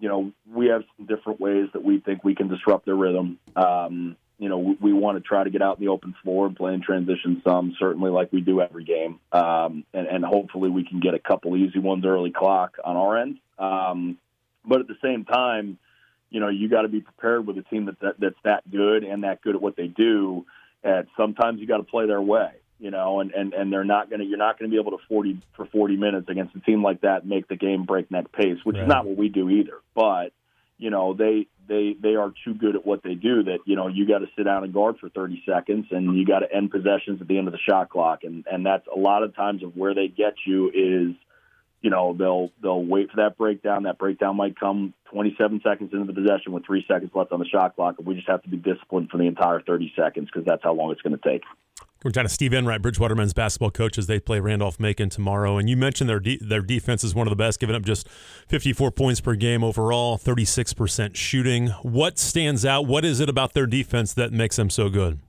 you 0.00 0.08
know, 0.08 0.32
we 0.50 0.68
have 0.68 0.84
some 0.96 1.06
different 1.06 1.40
ways 1.40 1.68
that 1.74 1.84
we 1.84 2.00
think 2.00 2.24
we 2.24 2.34
can 2.34 2.48
disrupt 2.48 2.86
their 2.86 2.96
rhythm. 2.96 3.38
Um, 3.54 4.16
you 4.38 4.48
know, 4.48 4.58
we, 4.58 4.76
we 4.80 4.92
want 4.92 5.16
to 5.16 5.26
try 5.26 5.44
to 5.44 5.50
get 5.50 5.62
out 5.62 5.78
in 5.78 5.84
the 5.84 5.90
open 5.90 6.14
floor 6.22 6.46
and 6.46 6.56
play 6.56 6.74
in 6.74 6.82
transition 6.82 7.42
some, 7.46 7.74
certainly 7.78 8.10
like 8.10 8.32
we 8.32 8.40
do 8.40 8.60
every 8.60 8.84
game. 8.84 9.20
Um, 9.32 9.84
and, 9.92 10.06
and 10.06 10.24
hopefully 10.24 10.70
we 10.70 10.84
can 10.84 11.00
get 11.00 11.14
a 11.14 11.18
couple 11.18 11.56
easy 11.56 11.78
ones 11.78 12.04
early 12.06 12.30
clock 12.30 12.76
on 12.82 12.96
our 12.96 13.18
end. 13.18 13.38
Um, 13.58 14.18
but 14.64 14.80
at 14.80 14.88
the 14.88 14.96
same 15.02 15.24
time, 15.24 15.78
you 16.30 16.40
know 16.40 16.48
you 16.48 16.68
got 16.68 16.82
to 16.82 16.88
be 16.88 17.00
prepared 17.00 17.46
with 17.46 17.58
a 17.58 17.62
team 17.62 17.86
that, 17.86 18.00
that 18.00 18.14
that's 18.18 18.38
that 18.44 18.70
good 18.70 19.04
and 19.04 19.24
that 19.24 19.42
good 19.42 19.54
at 19.54 19.62
what 19.62 19.76
they 19.76 19.86
do. 19.86 20.46
And 20.82 21.06
sometimes 21.16 21.60
you 21.60 21.66
got 21.66 21.78
to 21.78 21.82
play 21.82 22.06
their 22.06 22.20
way, 22.22 22.50
you 22.78 22.90
know, 22.90 23.20
and 23.20 23.32
and 23.32 23.54
and 23.54 23.72
they're 23.72 23.84
not 23.84 24.10
going 24.10 24.20
to 24.20 24.26
you're 24.26 24.38
not 24.38 24.58
going 24.58 24.70
to 24.70 24.74
be 24.74 24.80
able 24.80 24.96
to 24.96 25.04
40 25.08 25.40
for 25.54 25.66
40 25.66 25.96
minutes 25.96 26.28
against 26.28 26.54
a 26.54 26.60
team 26.60 26.82
like 26.82 27.00
that 27.02 27.26
make 27.26 27.48
the 27.48 27.56
game 27.56 27.84
breakneck 27.84 28.32
pace, 28.32 28.58
which 28.64 28.74
right. 28.74 28.82
is 28.82 28.88
not 28.88 29.06
what 29.06 29.16
we 29.16 29.28
do 29.28 29.48
either. 29.48 29.80
But 29.94 30.32
you 30.78 30.90
know 30.90 31.14
they 31.14 31.46
they 31.68 31.96
they 32.00 32.14
are 32.14 32.32
too 32.44 32.54
good 32.54 32.76
at 32.76 32.86
what 32.86 33.02
they 33.02 33.14
do 33.14 33.42
that 33.44 33.58
you 33.64 33.76
know 33.76 33.88
you 33.88 34.06
got 34.06 34.18
to 34.18 34.26
sit 34.36 34.44
down 34.44 34.64
and 34.64 34.72
guard 34.72 34.96
for 34.98 35.08
30 35.08 35.42
seconds 35.46 35.86
and 35.90 36.16
you 36.16 36.26
got 36.26 36.40
to 36.40 36.52
end 36.52 36.70
possessions 36.70 37.20
at 37.20 37.28
the 37.28 37.38
end 37.38 37.48
of 37.48 37.52
the 37.52 37.58
shot 37.58 37.88
clock 37.88 38.24
and 38.24 38.44
and 38.50 38.64
that's 38.64 38.86
a 38.94 38.98
lot 38.98 39.22
of 39.22 39.34
times 39.34 39.62
of 39.62 39.76
where 39.76 39.94
they 39.94 40.08
get 40.08 40.34
you 40.46 40.68
is 40.68 41.14
you 41.86 41.90
know 41.90 42.16
they'll 42.18 42.50
they'll 42.60 42.82
wait 42.82 43.12
for 43.12 43.18
that 43.18 43.38
breakdown. 43.38 43.84
That 43.84 43.96
breakdown 43.96 44.36
might 44.36 44.58
come 44.58 44.92
27 45.12 45.60
seconds 45.62 45.90
into 45.92 46.04
the 46.04 46.20
possession 46.20 46.50
with 46.50 46.66
three 46.66 46.84
seconds 46.90 47.12
left 47.14 47.30
on 47.30 47.38
the 47.38 47.46
shot 47.46 47.76
clock, 47.76 47.94
and 47.98 48.06
we 48.08 48.16
just 48.16 48.28
have 48.28 48.42
to 48.42 48.48
be 48.48 48.56
disciplined 48.56 49.08
for 49.08 49.18
the 49.18 49.26
entire 49.28 49.60
30 49.60 49.92
seconds 49.96 50.26
because 50.26 50.44
that's 50.44 50.64
how 50.64 50.74
long 50.74 50.90
it's 50.90 51.00
going 51.00 51.16
to 51.16 51.30
take. 51.30 51.42
We're 52.02 52.10
talking 52.10 52.26
to 52.26 52.34
Steve 52.34 52.52
Enright, 52.52 52.82
Bridgewater 52.82 53.14
men's 53.14 53.32
basketball 53.32 53.70
coach, 53.70 53.98
as 53.98 54.08
they 54.08 54.18
play 54.18 54.40
Randolph 54.40 54.80
Macon 54.80 55.10
tomorrow. 55.10 55.58
And 55.58 55.70
you 55.70 55.76
mentioned 55.76 56.10
their 56.10 56.18
de- 56.18 56.38
their 56.38 56.60
defense 56.60 57.04
is 57.04 57.14
one 57.14 57.28
of 57.28 57.30
the 57.30 57.36
best, 57.36 57.60
giving 57.60 57.76
up 57.76 57.82
just 57.82 58.08
54 58.48 58.90
points 58.90 59.20
per 59.20 59.36
game 59.36 59.62
overall, 59.62 60.18
36% 60.18 61.14
shooting. 61.14 61.68
What 61.82 62.18
stands 62.18 62.66
out? 62.66 62.86
What 62.86 63.04
is 63.04 63.20
it 63.20 63.28
about 63.28 63.52
their 63.52 63.68
defense 63.68 64.12
that 64.14 64.32
makes 64.32 64.56
them 64.56 64.70
so 64.70 64.88
good? 64.88 65.20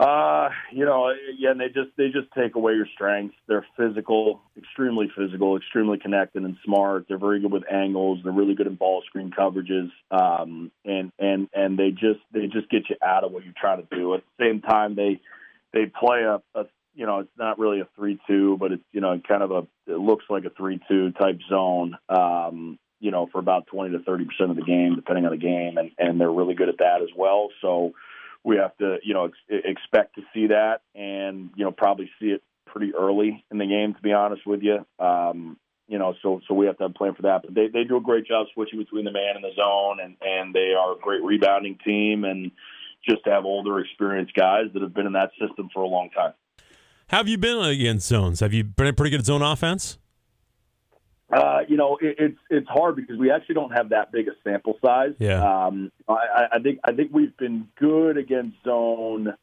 Uh, 0.00 0.48
you 0.72 0.86
know, 0.86 1.12
yeah, 1.36 1.50
and 1.50 1.60
they 1.60 1.66
just 1.66 1.90
they 1.98 2.06
just 2.06 2.26
take 2.34 2.54
away 2.54 2.72
your 2.72 2.86
strengths. 2.94 3.36
They're 3.46 3.66
physical, 3.76 4.40
extremely 4.56 5.12
physical, 5.14 5.58
extremely 5.58 5.98
connected 5.98 6.42
and 6.42 6.56
smart. 6.64 7.04
They're 7.06 7.18
very 7.18 7.38
good 7.38 7.52
with 7.52 7.70
angles. 7.70 8.20
They're 8.24 8.32
really 8.32 8.54
good 8.54 8.66
in 8.66 8.76
ball 8.76 9.02
screen 9.06 9.30
coverages. 9.30 9.90
Um, 10.10 10.72
and 10.86 11.12
and 11.18 11.50
and 11.52 11.78
they 11.78 11.90
just 11.90 12.20
they 12.32 12.46
just 12.46 12.70
get 12.70 12.88
you 12.88 12.96
out 13.04 13.24
of 13.24 13.32
what 13.32 13.44
you're 13.44 13.52
trying 13.60 13.86
to 13.86 13.94
do. 13.94 14.14
At 14.14 14.22
the 14.38 14.44
same 14.46 14.62
time, 14.62 14.94
they 14.94 15.20
they 15.74 15.84
play 15.84 16.22
a, 16.22 16.40
a 16.58 16.64
you 16.94 17.04
know, 17.04 17.18
it's 17.18 17.38
not 17.38 17.58
really 17.58 17.80
a 17.80 17.88
three-two, 17.94 18.56
but 18.58 18.72
it's 18.72 18.84
you 18.92 19.02
know 19.02 19.20
kind 19.28 19.42
of 19.42 19.50
a 19.50 19.66
it 19.86 19.98
looks 19.98 20.24
like 20.30 20.46
a 20.46 20.50
three-two 20.50 21.12
type 21.12 21.40
zone. 21.50 21.98
Um, 22.08 22.78
you 23.00 23.10
know, 23.10 23.28
for 23.30 23.38
about 23.38 23.66
twenty 23.66 23.96
to 23.96 24.02
thirty 24.02 24.24
percent 24.24 24.50
of 24.50 24.56
the 24.56 24.62
game, 24.62 24.94
depending 24.96 25.26
on 25.26 25.32
the 25.32 25.36
game, 25.36 25.76
and 25.76 25.90
and 25.98 26.18
they're 26.18 26.32
really 26.32 26.54
good 26.54 26.70
at 26.70 26.78
that 26.78 27.02
as 27.02 27.10
well. 27.14 27.48
So 27.60 27.92
we 28.44 28.56
have 28.56 28.76
to, 28.78 28.96
you 29.02 29.14
know, 29.14 29.26
ex- 29.26 29.64
expect 29.64 30.14
to 30.16 30.22
see 30.32 30.48
that, 30.48 30.80
and 30.94 31.50
you 31.56 31.64
know, 31.64 31.72
probably 31.72 32.10
see 32.20 32.28
it 32.28 32.42
pretty 32.66 32.94
early 32.94 33.44
in 33.50 33.58
the 33.58 33.66
game. 33.66 33.94
To 33.94 34.00
be 34.00 34.12
honest 34.12 34.46
with 34.46 34.62
you, 34.62 34.84
um, 34.98 35.58
you 35.88 35.98
know, 35.98 36.14
so 36.22 36.40
so 36.46 36.54
we 36.54 36.66
have 36.66 36.78
to 36.78 36.84
have 36.84 36.92
a 36.92 36.94
plan 36.94 37.14
for 37.14 37.22
that. 37.22 37.42
But 37.42 37.54
they 37.54 37.68
they 37.68 37.84
do 37.84 37.96
a 37.96 38.00
great 38.00 38.26
job 38.26 38.46
switching 38.54 38.78
between 38.78 39.04
the 39.04 39.12
man 39.12 39.36
and 39.36 39.44
the 39.44 39.54
zone, 39.56 39.98
and 40.02 40.16
and 40.20 40.54
they 40.54 40.72
are 40.78 40.92
a 40.92 40.98
great 41.00 41.22
rebounding 41.22 41.78
team, 41.84 42.24
and 42.24 42.50
just 43.08 43.24
to 43.24 43.30
have 43.30 43.44
older, 43.44 43.78
experienced 43.80 44.34
guys 44.34 44.66
that 44.72 44.82
have 44.82 44.94
been 44.94 45.06
in 45.06 45.14
that 45.14 45.30
system 45.40 45.68
for 45.72 45.82
a 45.82 45.88
long 45.88 46.10
time. 46.10 46.34
Have 47.08 47.28
you 47.28 47.38
been 47.38 47.58
against 47.58 48.06
zones? 48.06 48.40
Have 48.40 48.52
you 48.52 48.62
been 48.62 48.86
a 48.86 48.92
pretty 48.92 49.10
good 49.10 49.24
zone 49.24 49.42
offense? 49.42 49.98
Uh, 51.32 51.60
you 51.68 51.76
know, 51.76 51.96
it, 52.00 52.16
it's 52.18 52.38
it's 52.50 52.68
hard 52.68 52.96
because 52.96 53.18
we 53.18 53.30
actually 53.30 53.54
don't 53.54 53.72
have 53.72 53.90
that 53.90 54.10
big 54.10 54.28
a 54.28 54.32
sample 54.42 54.78
size. 54.84 55.14
Yeah. 55.18 55.66
Um, 55.66 55.92
I, 56.08 56.48
I 56.52 56.58
think 56.58 56.80
I 56.84 56.92
think 56.92 57.10
we've 57.12 57.36
been 57.36 57.68
good 57.76 58.16
against 58.16 58.56
zone 58.64 59.34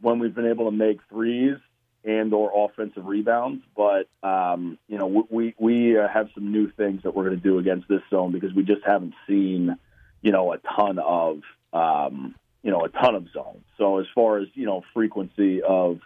when 0.00 0.18
we've 0.20 0.34
been 0.34 0.46
able 0.46 0.66
to 0.66 0.76
make 0.76 1.00
threes 1.10 1.56
and 2.04 2.32
or 2.32 2.66
offensive 2.66 3.06
rebounds. 3.06 3.64
But 3.76 4.08
um, 4.22 4.78
you 4.88 4.98
know, 4.98 5.26
we 5.28 5.54
we 5.58 5.98
uh, 5.98 6.08
have 6.08 6.28
some 6.34 6.52
new 6.52 6.70
things 6.70 7.02
that 7.02 7.14
we're 7.14 7.24
going 7.24 7.36
to 7.36 7.42
do 7.42 7.58
against 7.58 7.88
this 7.88 8.02
zone 8.10 8.32
because 8.32 8.54
we 8.54 8.62
just 8.62 8.84
haven't 8.84 9.14
seen 9.26 9.76
you 10.22 10.32
know 10.32 10.52
a 10.52 10.58
ton 10.58 10.98
of 10.98 11.40
um, 11.72 12.34
you 12.62 12.70
know 12.70 12.84
a 12.84 12.88
ton 12.88 13.14
of 13.14 13.26
zone. 13.32 13.62
So 13.76 13.98
as 13.98 14.06
far 14.14 14.38
as 14.38 14.48
you 14.54 14.66
know 14.66 14.84
frequency 14.94 15.62
of 15.62 16.00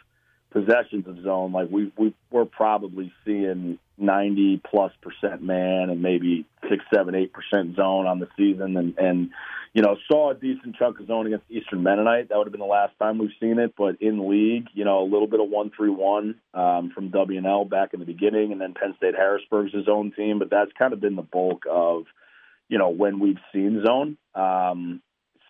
possessions 0.53 1.07
of 1.07 1.23
zone, 1.23 1.53
like 1.53 1.69
we 1.71 1.93
we 1.97 2.15
we're 2.31 2.45
probably 2.45 3.13
seeing 3.25 3.79
90 3.99 4.61
plus 4.69 4.93
percent 5.01 5.43
man 5.43 5.91
and 5.91 6.03
maybe 6.03 6.47
six, 6.69 6.85
seven, 6.93 7.15
eight 7.15 7.33
percent 7.33 7.77
zone 7.77 8.07
on 8.07 8.19
the 8.19 8.29
season, 8.37 8.77
and 8.77 8.97
and 8.99 9.31
you 9.73 9.83
know 9.83 9.97
saw 10.07 10.31
a 10.31 10.35
decent 10.35 10.77
chunk 10.77 11.01
of 11.01 11.07
zone 11.07 11.27
against 11.27 11.47
Eastern 11.51 11.83
Mennonite. 11.83 12.29
That 12.29 12.39
would 12.39 12.47
have 12.47 12.53
been 12.53 12.61
the 12.61 12.67
last 12.67 12.93
time 12.99 13.19
we've 13.19 13.31
seen 13.41 13.59
it, 13.59 13.75
but 13.77 14.01
in 14.01 14.29
league, 14.29 14.69
you 14.75 14.85
know, 14.85 15.03
a 15.03 15.09
little 15.09 15.27
bit 15.27 15.41
of 15.41 15.49
one 15.49 15.71
three 15.77 15.91
one 15.91 16.37
um, 16.55 16.91
from 16.95 17.11
W 17.11 17.39
and 17.39 17.47
L 17.47 17.65
back 17.65 17.95
in 17.95 18.01
the 18.01 18.07
beginning, 18.07 18.53
and 18.53 18.61
then 18.61 18.75
Penn 18.75 18.95
State 18.97 19.15
Harrisburg's 19.15 19.73
his 19.73 19.89
own 19.89 20.13
team, 20.13 20.39
but 20.39 20.51
that's 20.51 20.73
kind 20.79 20.93
of 20.93 21.01
been 21.01 21.17
the 21.17 21.23
bulk 21.23 21.65
of 21.71 22.05
you 22.69 22.79
know 22.79 22.91
when 22.91 23.21
we've 23.21 23.41
seen 23.53 23.83
zone. 23.85 24.17
Um, 24.35 25.03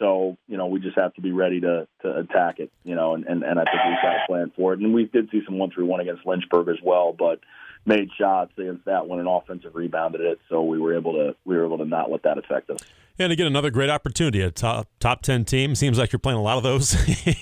so, 0.02 0.36
you 0.48 0.56
know, 0.56 0.66
we 0.66 0.80
just 0.80 0.98
have 0.98 1.14
to 1.14 1.20
be 1.20 1.30
ready 1.30 1.60
to, 1.60 1.86
to 2.02 2.16
attack 2.18 2.58
it, 2.58 2.72
you 2.82 2.96
know, 2.96 3.14
and, 3.14 3.24
and, 3.24 3.44
and 3.44 3.56
I 3.56 3.62
think 3.62 3.76
we've 3.86 4.02
got 4.02 4.16
a 4.16 4.26
plan 4.26 4.50
for 4.56 4.72
it. 4.72 4.80
And 4.80 4.92
we 4.92 5.04
did 5.04 5.30
see 5.30 5.42
some 5.46 5.58
one 5.58 5.70
three 5.70 5.84
one 5.84 6.00
against 6.00 6.26
Lynchburg 6.26 6.68
as 6.68 6.82
well, 6.82 7.14
but 7.16 7.38
made 7.86 8.08
shots 8.18 8.50
against 8.58 8.84
that 8.86 9.06
one 9.06 9.20
and 9.20 9.28
offensive 9.28 9.76
rebounded 9.76 10.20
it. 10.20 10.40
So 10.48 10.62
we 10.64 10.80
were 10.80 10.96
able 10.96 11.12
to 11.12 11.36
we 11.44 11.56
were 11.56 11.64
able 11.64 11.78
to 11.78 11.84
not 11.84 12.10
let 12.10 12.24
that 12.24 12.36
affect 12.36 12.68
us. 12.70 12.80
And 13.16 13.30
again, 13.30 13.46
another 13.46 13.70
great 13.70 13.90
opportunity. 13.90 14.40
A 14.40 14.50
top 14.50 14.88
top 14.98 15.22
ten 15.22 15.44
team 15.44 15.76
seems 15.76 15.98
like 15.98 16.10
you're 16.10 16.18
playing 16.18 16.40
a 16.40 16.42
lot 16.42 16.56
of 16.56 16.64
those 16.64 16.96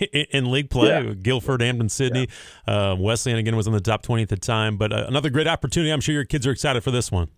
in 0.12 0.50
league 0.50 0.68
play. 0.68 0.88
Yeah. 0.88 1.14
Guilford, 1.14 1.62
Hampden, 1.62 1.88
Sydney, 1.88 2.28
yeah. 2.68 2.90
uh, 2.90 2.96
Wesleyan 2.96 3.38
again 3.38 3.56
was 3.56 3.66
in 3.66 3.72
the 3.72 3.80
top 3.80 4.02
twenty 4.02 4.22
at 4.22 4.28
the 4.28 4.36
time. 4.36 4.76
But 4.76 4.92
uh, 4.92 5.06
another 5.08 5.30
great 5.30 5.46
opportunity. 5.46 5.90
I'm 5.90 6.02
sure 6.02 6.14
your 6.14 6.24
kids 6.26 6.46
are 6.46 6.50
excited 6.50 6.84
for 6.84 6.90
this 6.90 7.10
one. 7.10 7.28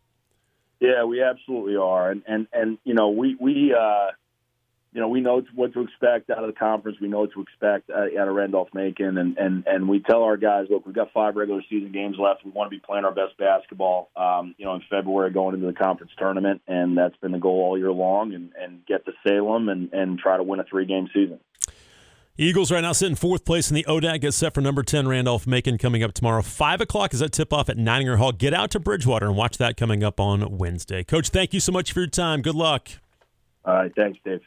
Yeah, 0.80 1.04
we 1.04 1.22
absolutely 1.22 1.76
are, 1.76 2.10
and 2.10 2.22
and 2.26 2.48
and 2.52 2.78
you 2.82 2.94
know 2.94 3.10
we 3.10 3.36
we 3.38 3.72
uh, 3.72 4.08
you 4.92 5.00
know, 5.00 5.08
we 5.08 5.22
know 5.22 5.42
what 5.54 5.72
to 5.72 5.80
expect 5.80 6.28
out 6.28 6.44
of 6.44 6.46
the 6.46 6.58
conference. 6.58 6.98
We 7.00 7.08
know 7.08 7.20
what 7.20 7.32
to 7.32 7.40
expect 7.40 7.90
out 7.90 8.28
of 8.28 8.34
Randolph 8.34 8.68
Macon, 8.74 9.16
and 9.16 9.38
and 9.38 9.64
and 9.66 9.88
we 9.88 10.00
tell 10.00 10.22
our 10.22 10.36
guys, 10.36 10.66
look, 10.68 10.84
we've 10.84 10.94
got 10.94 11.12
five 11.12 11.34
regular 11.34 11.62
season 11.70 11.92
games 11.92 12.16
left. 12.18 12.44
We 12.44 12.50
want 12.50 12.70
to 12.70 12.76
be 12.76 12.82
playing 12.84 13.06
our 13.06 13.14
best 13.14 13.38
basketball, 13.38 14.10
um, 14.16 14.54
you 14.58 14.66
know, 14.66 14.74
in 14.74 14.82
February 14.90 15.30
going 15.30 15.54
into 15.54 15.66
the 15.66 15.72
conference 15.72 16.12
tournament, 16.18 16.60
and 16.68 16.96
that's 16.96 17.16
been 17.16 17.32
the 17.32 17.38
goal 17.38 17.62
all 17.62 17.78
year 17.78 17.92
long. 17.92 18.34
And 18.34 18.52
and 18.60 18.84
get 18.84 19.06
to 19.06 19.12
Salem 19.26 19.70
and 19.70 19.90
and 19.94 20.18
try 20.18 20.36
to 20.36 20.42
win 20.42 20.60
a 20.60 20.64
three 20.64 20.84
game 20.84 21.08
season. 21.14 21.40
Eagles 22.36 22.72
right 22.72 22.80
now 22.80 22.92
sitting 22.92 23.14
fourth 23.14 23.44
place 23.44 23.70
in 23.70 23.74
the 23.74 23.84
ODAC. 23.84 24.22
Get 24.22 24.32
set 24.32 24.54
for 24.54 24.62
number 24.62 24.82
10, 24.82 25.06
Randolph 25.06 25.46
Macon, 25.46 25.76
coming 25.76 26.02
up 26.02 26.14
tomorrow. 26.14 26.40
5 26.40 26.80
o'clock 26.80 27.12
is 27.12 27.20
that 27.20 27.30
tip 27.30 27.52
off 27.52 27.68
at 27.68 27.76
Nininger 27.76 28.16
Hall. 28.16 28.32
Get 28.32 28.54
out 28.54 28.70
to 28.70 28.80
Bridgewater 28.80 29.26
and 29.26 29.36
watch 29.36 29.58
that 29.58 29.76
coming 29.76 30.02
up 30.02 30.18
on 30.18 30.56
Wednesday. 30.56 31.04
Coach, 31.04 31.28
thank 31.28 31.52
you 31.52 31.60
so 31.60 31.72
much 31.72 31.92
for 31.92 32.00
your 32.00 32.08
time. 32.08 32.40
Good 32.40 32.54
luck. 32.54 32.88
All 33.66 33.74
right. 33.74 33.92
Thanks, 33.94 34.18
Dave. 34.24 34.40